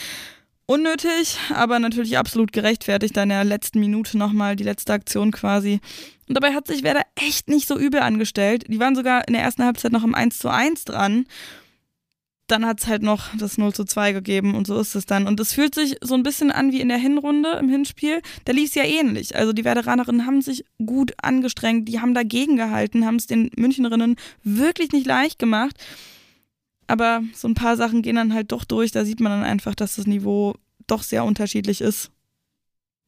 [0.65, 5.79] Unnötig, aber natürlich absolut gerechtfertigt, da in der letzten Minute nochmal die letzte Aktion quasi.
[6.29, 8.65] Und dabei hat sich Werder echt nicht so übel angestellt.
[8.67, 11.25] Die waren sogar in der ersten Halbzeit noch im 1 zu 1 dran.
[12.45, 15.25] Dann hat es halt noch das 0 zu 2 gegeben und so ist es dann.
[15.25, 18.21] Und es fühlt sich so ein bisschen an wie in der Hinrunde im Hinspiel.
[18.45, 19.35] Da lief es ja ähnlich.
[19.35, 24.15] Also die Werderanerinnen haben sich gut angestrengt, die haben dagegen gehalten, haben es den Münchnerinnen
[24.43, 25.77] wirklich nicht leicht gemacht.
[26.85, 28.91] Aber so ein paar Sachen gehen dann halt doch durch.
[28.91, 30.55] Da sieht man dann einfach, dass das Niveau
[30.85, 32.11] doch sehr unterschiedlich ist.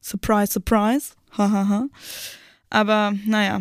[0.00, 1.14] Surprise, surprise.
[1.38, 1.86] Hahaha.
[2.72, 3.60] Aber naja,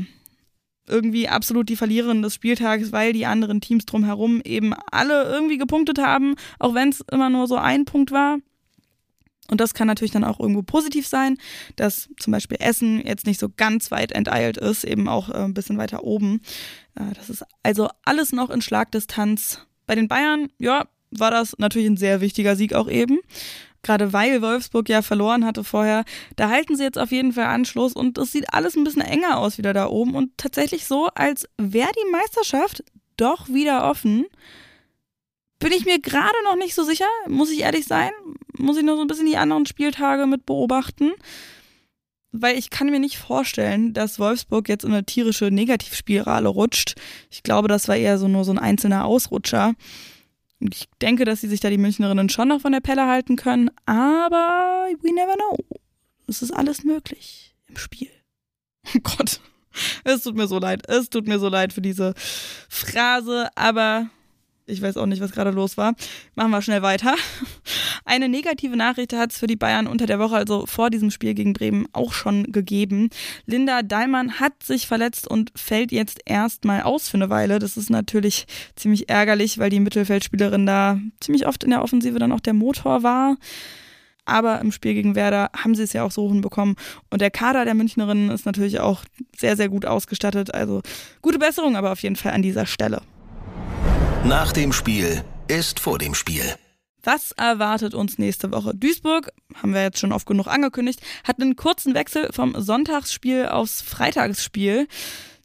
[0.87, 5.99] irgendwie absolut die Verliererin des Spieltags, weil die anderen Teams drumherum eben alle irgendwie gepunktet
[5.99, 8.37] haben, auch wenn es immer nur so ein Punkt war.
[9.49, 11.37] Und das kann natürlich dann auch irgendwo positiv sein,
[11.75, 15.53] dass zum Beispiel Essen jetzt nicht so ganz weit enteilt ist, eben auch äh, ein
[15.53, 16.39] bisschen weiter oben.
[16.95, 19.67] Äh, das ist also alles noch in Schlagdistanz.
[19.87, 23.19] Bei den Bayern, ja, war das natürlich ein sehr wichtiger Sieg auch eben.
[23.83, 26.03] Gerade weil Wolfsburg ja verloren hatte vorher,
[26.35, 29.39] da halten sie jetzt auf jeden Fall Anschluss und es sieht alles ein bisschen enger
[29.39, 32.83] aus wieder da oben und tatsächlich so, als wäre die Meisterschaft
[33.17, 34.25] doch wieder offen.
[35.59, 38.11] Bin ich mir gerade noch nicht so sicher, muss ich ehrlich sein.
[38.57, 41.11] Muss ich noch so ein bisschen die anderen Spieltage mit beobachten.
[42.31, 46.95] Weil ich kann mir nicht vorstellen, dass Wolfsburg jetzt in eine tierische Negativspirale rutscht.
[47.29, 49.73] Ich glaube, das war eher so nur so ein einzelner Ausrutscher.
[50.69, 53.71] Ich denke, dass sie sich da die Münchnerinnen schon noch von der Pelle halten können,
[53.85, 55.57] aber we never know.
[56.27, 58.09] Es ist alles möglich im Spiel.
[58.95, 59.39] Oh Gott,
[60.03, 60.87] es tut mir so leid.
[60.89, 62.15] Es tut mir so leid für diese
[62.67, 64.09] Phrase, aber
[64.71, 65.93] ich weiß auch nicht, was gerade los war.
[66.35, 67.15] Machen wir schnell weiter.
[68.05, 71.33] Eine negative Nachricht hat es für die Bayern unter der Woche, also vor diesem Spiel
[71.33, 73.09] gegen Bremen, auch schon gegeben.
[73.45, 77.59] Linda Dallmann hat sich verletzt und fällt jetzt erstmal aus für eine Weile.
[77.59, 78.45] Das ist natürlich
[78.75, 83.03] ziemlich ärgerlich, weil die Mittelfeldspielerin da ziemlich oft in der Offensive dann auch der Motor
[83.03, 83.37] war.
[84.25, 86.75] Aber im Spiel gegen Werder haben sie es ja auch so hinbekommen.
[87.09, 89.03] Und der Kader der Münchnerinnen ist natürlich auch
[89.35, 90.53] sehr, sehr gut ausgestattet.
[90.53, 90.81] Also
[91.21, 93.01] gute Besserung aber auf jeden Fall an dieser Stelle.
[94.23, 96.43] Nach dem Spiel ist vor dem Spiel.
[97.03, 98.75] Was erwartet uns nächste Woche?
[98.75, 103.81] Duisburg, haben wir jetzt schon oft genug angekündigt, hat einen kurzen Wechsel vom Sonntagsspiel aufs
[103.81, 104.87] Freitagsspiel.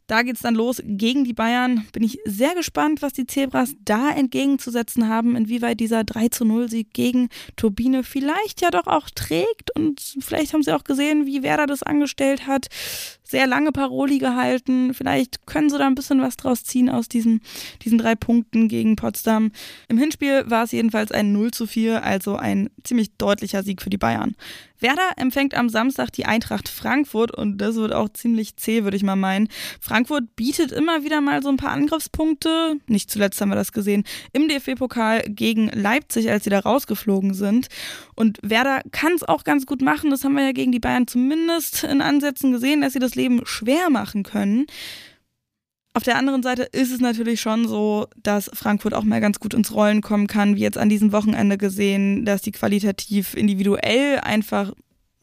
[0.05, 1.87] Da geht's dann los gegen die Bayern.
[1.91, 6.69] Bin ich sehr gespannt, was die Zebras da entgegenzusetzen haben, inwieweit dieser 3 zu 0
[6.69, 11.41] Sieg gegen Turbine vielleicht ja doch auch trägt und vielleicht haben sie auch gesehen, wie
[11.41, 12.67] Werder das angestellt hat.
[13.29, 14.93] Sehr lange Paroli gehalten.
[14.93, 17.41] Vielleicht können sie da ein bisschen was draus ziehen aus diesen,
[17.83, 19.51] diesen drei Punkten gegen Potsdam.
[19.89, 23.89] Im Hinspiel war es jedenfalls ein 0 zu 4, also ein ziemlich deutlicher Sieg für
[23.89, 24.35] die Bayern.
[24.79, 29.03] Werder empfängt am Samstag die Eintracht Frankfurt und das wird auch ziemlich zäh, würde ich
[29.03, 29.49] mal meinen.
[29.81, 32.75] Frankfurt bietet immer wieder mal so ein paar Angriffspunkte.
[32.87, 34.03] Nicht zuletzt haben wir das gesehen
[34.33, 37.67] im DFB-Pokal gegen Leipzig, als sie da rausgeflogen sind.
[38.15, 40.11] Und Werder kann es auch ganz gut machen.
[40.11, 43.41] Das haben wir ja gegen die Bayern zumindest in Ansätzen gesehen, dass sie das Leben
[43.45, 44.67] schwer machen können.
[45.97, 49.55] Auf der anderen Seite ist es natürlich schon so, dass Frankfurt auch mal ganz gut
[49.55, 54.73] ins Rollen kommen kann, wie jetzt an diesem Wochenende gesehen, dass die qualitativ individuell einfach,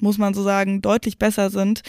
[0.00, 1.82] muss man so sagen, deutlich besser sind.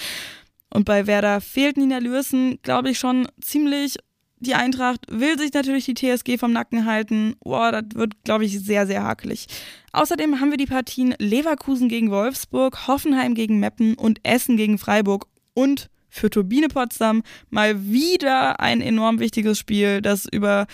[0.69, 3.95] Und bei Werder fehlt Nina Lürsen, glaube ich, schon ziemlich.
[4.39, 7.37] Die Eintracht will sich natürlich die TSG vom Nacken halten.
[7.39, 9.47] Boah, das wird, glaube ich, sehr, sehr hakelig.
[9.93, 15.25] Außerdem haben wir die Partien Leverkusen gegen Wolfsburg, Hoffenheim gegen Meppen und Essen gegen Freiburg
[15.55, 20.65] und für Turbine Potsdam mal wieder ein enorm wichtiges Spiel, das über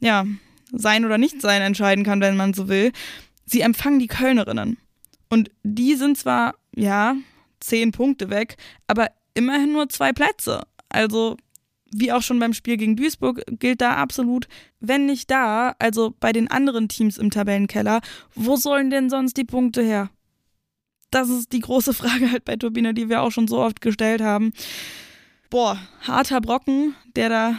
[0.00, 0.24] ja,
[0.72, 2.92] sein oder nicht sein entscheiden kann, wenn man so will.
[3.44, 4.78] Sie empfangen die Kölnerinnen.
[5.28, 7.14] Und die sind zwar, ja,
[7.60, 10.62] zehn Punkte weg, aber immerhin nur zwei Plätze.
[10.88, 11.36] Also,
[11.92, 14.48] wie auch schon beim Spiel gegen Duisburg, gilt da absolut,
[14.80, 18.00] wenn nicht da, also bei den anderen Teams im Tabellenkeller,
[18.34, 20.10] wo sollen denn sonst die Punkte her?
[21.16, 24.20] Das ist die große Frage halt bei Turbine, die wir auch schon so oft gestellt
[24.20, 24.52] haben.
[25.48, 27.54] Boah, harter Brocken, der da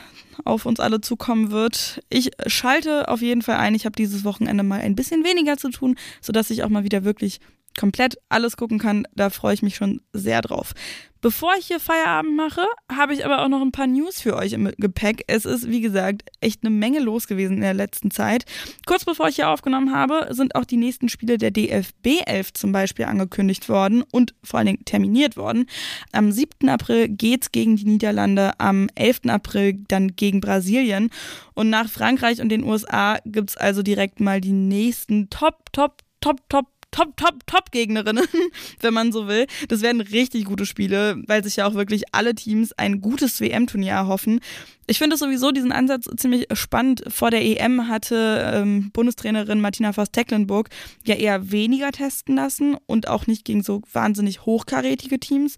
[0.45, 2.01] auf uns alle zukommen wird.
[2.09, 3.73] Ich schalte auf jeden Fall ein.
[3.73, 7.03] Ich habe dieses Wochenende mal ein bisschen weniger zu tun, sodass ich auch mal wieder
[7.03, 7.39] wirklich
[7.77, 9.07] komplett alles gucken kann.
[9.15, 10.73] Da freue ich mich schon sehr drauf.
[11.19, 12.61] Bevor ich hier Feierabend mache,
[12.91, 15.23] habe ich aber auch noch ein paar News für euch im Gepäck.
[15.27, 18.45] Es ist, wie gesagt, echt eine Menge los gewesen in der letzten Zeit.
[18.85, 22.71] Kurz bevor ich hier aufgenommen habe, sind auch die nächsten Spiele der DFB 11 zum
[22.71, 25.65] Beispiel angekündigt worden und vor allen Dingen terminiert worden.
[26.11, 26.69] Am 7.
[26.69, 29.21] April geht's gegen die Niederlande, am 11.
[29.27, 31.09] April dann gegen Brasilien
[31.55, 36.47] und nach Frankreich und den USA gibt's also direkt mal die nächsten Top, Top, Top,
[36.49, 38.25] Top Top, Top, Top-Gegnerinnen,
[38.79, 39.45] wenn man so will.
[39.67, 43.93] Das werden richtig gute Spiele, weil sich ja auch wirklich alle Teams ein gutes WM-Turnier
[43.93, 44.39] erhoffen.
[44.87, 47.03] Ich finde sowieso diesen Ansatz ziemlich spannend.
[47.09, 50.69] Vor der EM hatte ähm, Bundestrainerin Martina Voss-Tecklenburg
[51.05, 55.57] ja eher weniger testen lassen und auch nicht gegen so wahnsinnig hochkarätige Teams.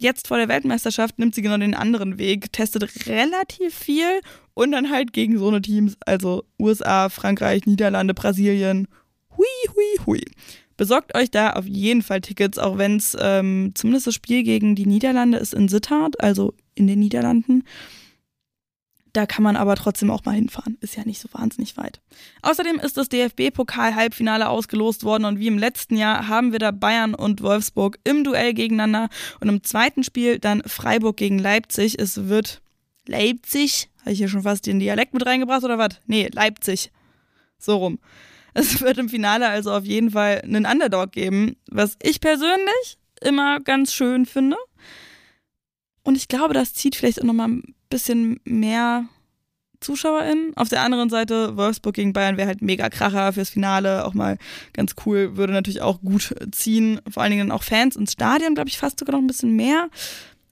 [0.00, 4.22] Jetzt vor der Weltmeisterschaft nimmt sie genau den anderen Weg, testet relativ viel
[4.54, 8.88] und dann halt gegen so eine Teams, also USA, Frankreich, Niederlande, Brasilien.
[9.36, 10.20] Hui, hui, hui.
[10.80, 14.74] Besorgt euch da auf jeden Fall Tickets, auch wenn es ähm, zumindest das Spiel gegen
[14.74, 17.64] die Niederlande ist in Sittard, also in den Niederlanden.
[19.12, 20.78] Da kann man aber trotzdem auch mal hinfahren.
[20.80, 22.00] Ist ja nicht so wahnsinnig weit.
[22.40, 27.14] Außerdem ist das DFB-Pokal-Halbfinale ausgelost worden und wie im letzten Jahr haben wir da Bayern
[27.14, 29.10] und Wolfsburg im Duell gegeneinander
[29.40, 31.98] und im zweiten Spiel dann Freiburg gegen Leipzig.
[31.98, 32.62] Es wird
[33.06, 33.90] Leipzig.
[34.00, 36.00] Habe ich hier schon fast den Dialekt mit reingebracht oder was?
[36.06, 36.90] Nee, Leipzig.
[37.58, 37.98] So rum.
[38.54, 43.60] Es wird im Finale also auf jeden Fall einen Underdog geben, was ich persönlich immer
[43.60, 44.56] ganz schön finde.
[46.02, 49.04] Und ich glaube, das zieht vielleicht auch nochmal ein bisschen mehr
[49.80, 50.56] ZuschauerInnen.
[50.56, 54.38] Auf der anderen Seite, Wolfsburg gegen Bayern wäre halt mega Kracher fürs Finale, auch mal
[54.72, 57.00] ganz cool, würde natürlich auch gut ziehen.
[57.08, 59.88] Vor allen Dingen auch Fans ins Stadion, glaube ich, fast sogar noch ein bisschen mehr.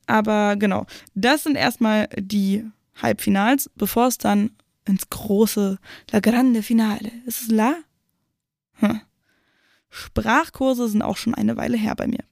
[0.07, 2.65] Aber genau, das sind erstmal die
[3.01, 4.51] Halbfinals, bevor es dann
[4.87, 5.79] ins große
[6.11, 7.13] La Grande Finale.
[7.27, 7.75] Ist es La?
[8.79, 9.01] Hm.
[9.91, 12.25] Sprachkurse sind auch schon eine Weile her bei mir.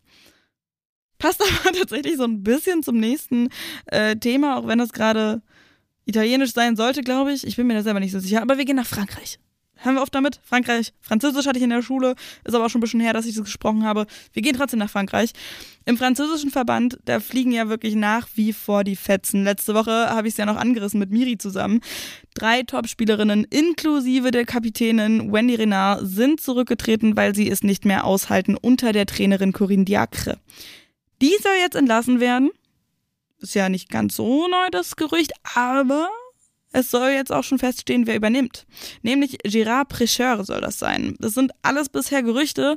[1.18, 3.49] Passt aber tatsächlich so ein bisschen zum nächsten
[3.86, 5.42] äh, Thema, auch wenn das gerade
[6.05, 7.47] italienisch sein sollte, glaube ich.
[7.47, 8.42] Ich bin mir da selber nicht so sicher.
[8.42, 9.38] Aber wir gehen nach Frankreich.
[9.79, 10.41] Hören wir oft damit?
[10.43, 10.93] Frankreich.
[11.01, 12.14] Französisch hatte ich in der Schule.
[12.45, 14.07] Ist aber auch schon ein bisschen her, dass ich das gesprochen habe.
[14.33, 15.33] Wir gehen trotzdem nach Frankreich.
[15.85, 19.45] Im französischen Verband, da fliegen ja wirklich nach wie vor die Fetzen.
[19.45, 21.81] Letzte Woche habe ich es ja noch angerissen mit Miri zusammen.
[22.35, 28.57] Drei Topspielerinnen inklusive der Kapitänin Wendy Renard sind zurückgetreten, weil sie es nicht mehr aushalten
[28.57, 30.39] unter der Trainerin Corinne Diacre.
[31.22, 32.51] Die soll jetzt entlassen werden.
[33.39, 36.09] Ist ja nicht ganz so neu, das Gerücht, aber
[36.72, 38.66] es soll jetzt auch schon feststehen, wer übernimmt.
[39.02, 41.16] Nämlich Gérard Prêcheur soll das sein.
[41.18, 42.76] Das sind alles bisher Gerüchte,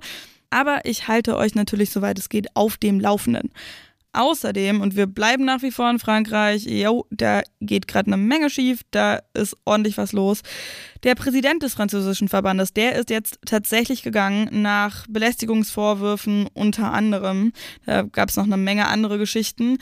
[0.49, 3.51] aber ich halte euch natürlich, soweit es geht, auf dem Laufenden.
[4.11, 8.49] Außerdem, und wir bleiben nach wie vor in Frankreich, jo, da geht gerade eine Menge
[8.49, 10.41] schief, da ist ordentlich was los.
[11.03, 17.53] Der Präsident des französischen Verbandes, der ist jetzt tatsächlich gegangen nach Belästigungsvorwürfen unter anderem.
[17.85, 19.77] Da gab es noch eine Menge andere Geschichten.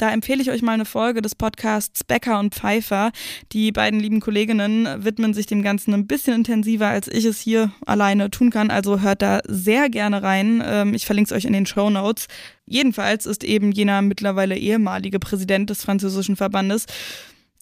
[0.00, 3.12] Da empfehle ich euch mal eine Folge des Podcasts Becker und Pfeiffer.
[3.52, 7.70] Die beiden lieben Kolleginnen widmen sich dem Ganzen ein bisschen intensiver, als ich es hier
[7.84, 8.70] alleine tun kann.
[8.70, 10.62] Also hört da sehr gerne rein.
[10.64, 12.28] Ähm, ich verlinke es euch in den Show Notes.
[12.64, 16.86] Jedenfalls ist eben jener mittlerweile ehemalige Präsident des französischen Verbandes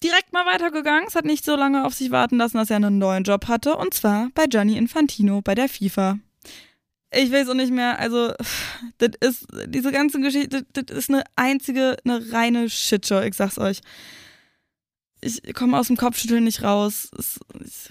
[0.01, 1.09] direkt mal weitergegangen.
[1.09, 3.75] Es hat nicht so lange auf sich warten lassen, dass er einen neuen Job hatte.
[3.75, 6.19] Und zwar bei Gianni Infantino bei der FIFA
[7.11, 8.33] ich weiß auch nicht mehr, also
[8.99, 13.57] das ist, diese ganze Geschichte, das, das ist eine einzige, eine reine Shitshow, ich sag's
[13.57, 13.79] euch.
[15.21, 17.09] Ich komme aus dem Kopfschütteln nicht raus.
[17.61, 17.89] ich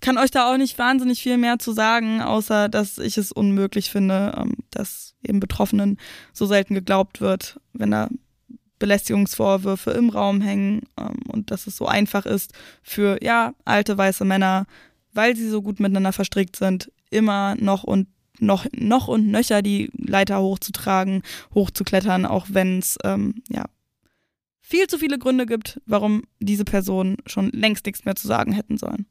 [0.00, 3.90] kann euch da auch nicht wahnsinnig viel mehr zu sagen, außer dass ich es unmöglich
[3.90, 5.98] finde, ähm, dass eben Betroffenen
[6.32, 8.08] so selten geglaubt wird, wenn da
[8.78, 12.52] Belästigungsvorwürfe im Raum hängen ähm, und dass es so einfach ist
[12.82, 14.66] für, ja, alte weiße Männer,
[15.14, 18.08] weil sie so gut miteinander verstrickt sind, immer noch und
[18.40, 21.22] noch, noch und nöcher die Leiter hochzutragen,
[21.54, 23.64] hochzuklettern, auch wenn es ähm, ja,
[24.60, 28.78] viel zu viele Gründe gibt, warum diese Personen schon längst nichts mehr zu sagen hätten
[28.78, 29.06] sollen.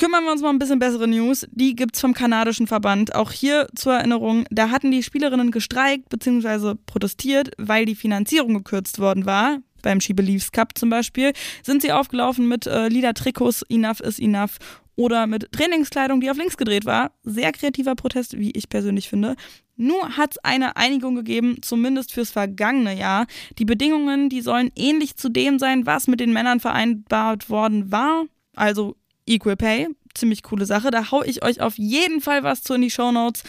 [0.00, 1.46] Kümmern wir uns mal ein bisschen bessere News.
[1.50, 3.14] Die gibt es vom kanadischen Verband.
[3.14, 6.74] Auch hier zur Erinnerung, da hatten die Spielerinnen gestreikt bzw.
[6.86, 9.58] protestiert, weil die Finanzierung gekürzt worden war.
[9.82, 11.32] Beim She Believes Cup zum Beispiel
[11.62, 14.56] sind sie aufgelaufen mit äh, Liedertrikots Enough is Enough
[15.00, 17.12] oder mit Trainingskleidung, die auf links gedreht war.
[17.22, 19.34] Sehr kreativer Protest, wie ich persönlich finde.
[19.76, 23.26] Nur hat es eine Einigung gegeben, zumindest fürs vergangene Jahr.
[23.58, 28.24] Die Bedingungen, die sollen ähnlich zu dem sein, was mit den Männern vereinbart worden war.
[28.54, 28.94] Also
[29.24, 30.90] Equal Pay, ziemlich coole Sache.
[30.90, 33.42] Da hau ich euch auf jeden Fall was zu in die Show Notes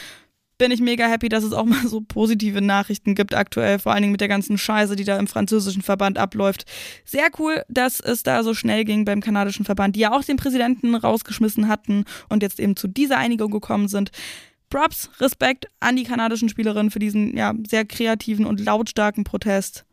[0.61, 4.03] bin ich mega happy, dass es auch mal so positive Nachrichten gibt aktuell, vor allen
[4.03, 6.65] Dingen mit der ganzen Scheiße, die da im französischen Verband abläuft.
[7.03, 10.37] Sehr cool, dass es da so schnell ging beim kanadischen Verband, die ja auch den
[10.37, 14.11] Präsidenten rausgeschmissen hatten und jetzt eben zu dieser Einigung gekommen sind.
[14.69, 19.85] Props, Respekt an die kanadischen Spielerinnen für diesen ja sehr kreativen und lautstarken Protest.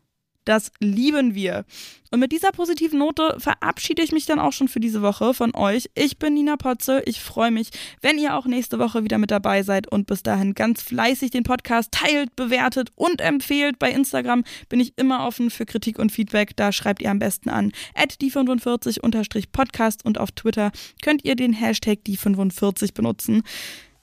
[0.49, 1.66] Das lieben wir.
[2.11, 5.55] Und mit dieser positiven Note verabschiede ich mich dann auch schon für diese Woche von
[5.55, 5.90] euch.
[5.94, 7.03] Ich bin Nina Potze.
[7.05, 7.68] Ich freue mich,
[8.01, 11.42] wenn ihr auch nächste Woche wieder mit dabei seid und bis dahin ganz fleißig den
[11.42, 13.78] Podcast teilt, bewertet und empfehlt.
[13.78, 16.57] Bei Instagram bin ich immer offen für Kritik und Feedback.
[16.57, 20.72] Da schreibt ihr am besten an die45-podcast und auf Twitter
[21.03, 23.42] könnt ihr den Hashtag die45 benutzen.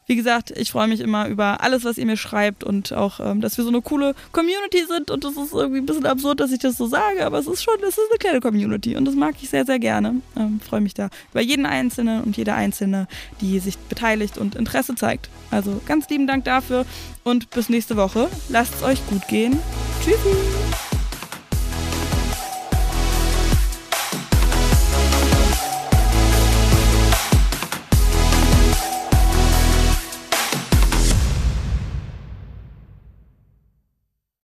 [0.08, 3.42] Wie gesagt, ich freue mich immer über alles, was ihr mir schreibt und auch, ähm,
[3.42, 5.10] dass wir so eine coole Community sind.
[5.10, 7.64] Und das ist irgendwie ein bisschen absurd, dass ich das so sage, aber es ist
[7.64, 10.22] schon, es ist eine kleine Community und das mag ich sehr, sehr gerne.
[10.38, 13.08] Ähm, freue mich da über jeden Einzelnen und jede Einzelne,
[13.42, 15.30] die sich beteiligt und Interesse zeigt.
[15.52, 16.86] Also ganz lieben Dank dafür
[17.24, 18.30] und bis nächste Woche.
[18.50, 19.58] Lasst es euch gut gehen.
[20.04, 20.95] Tschüssi!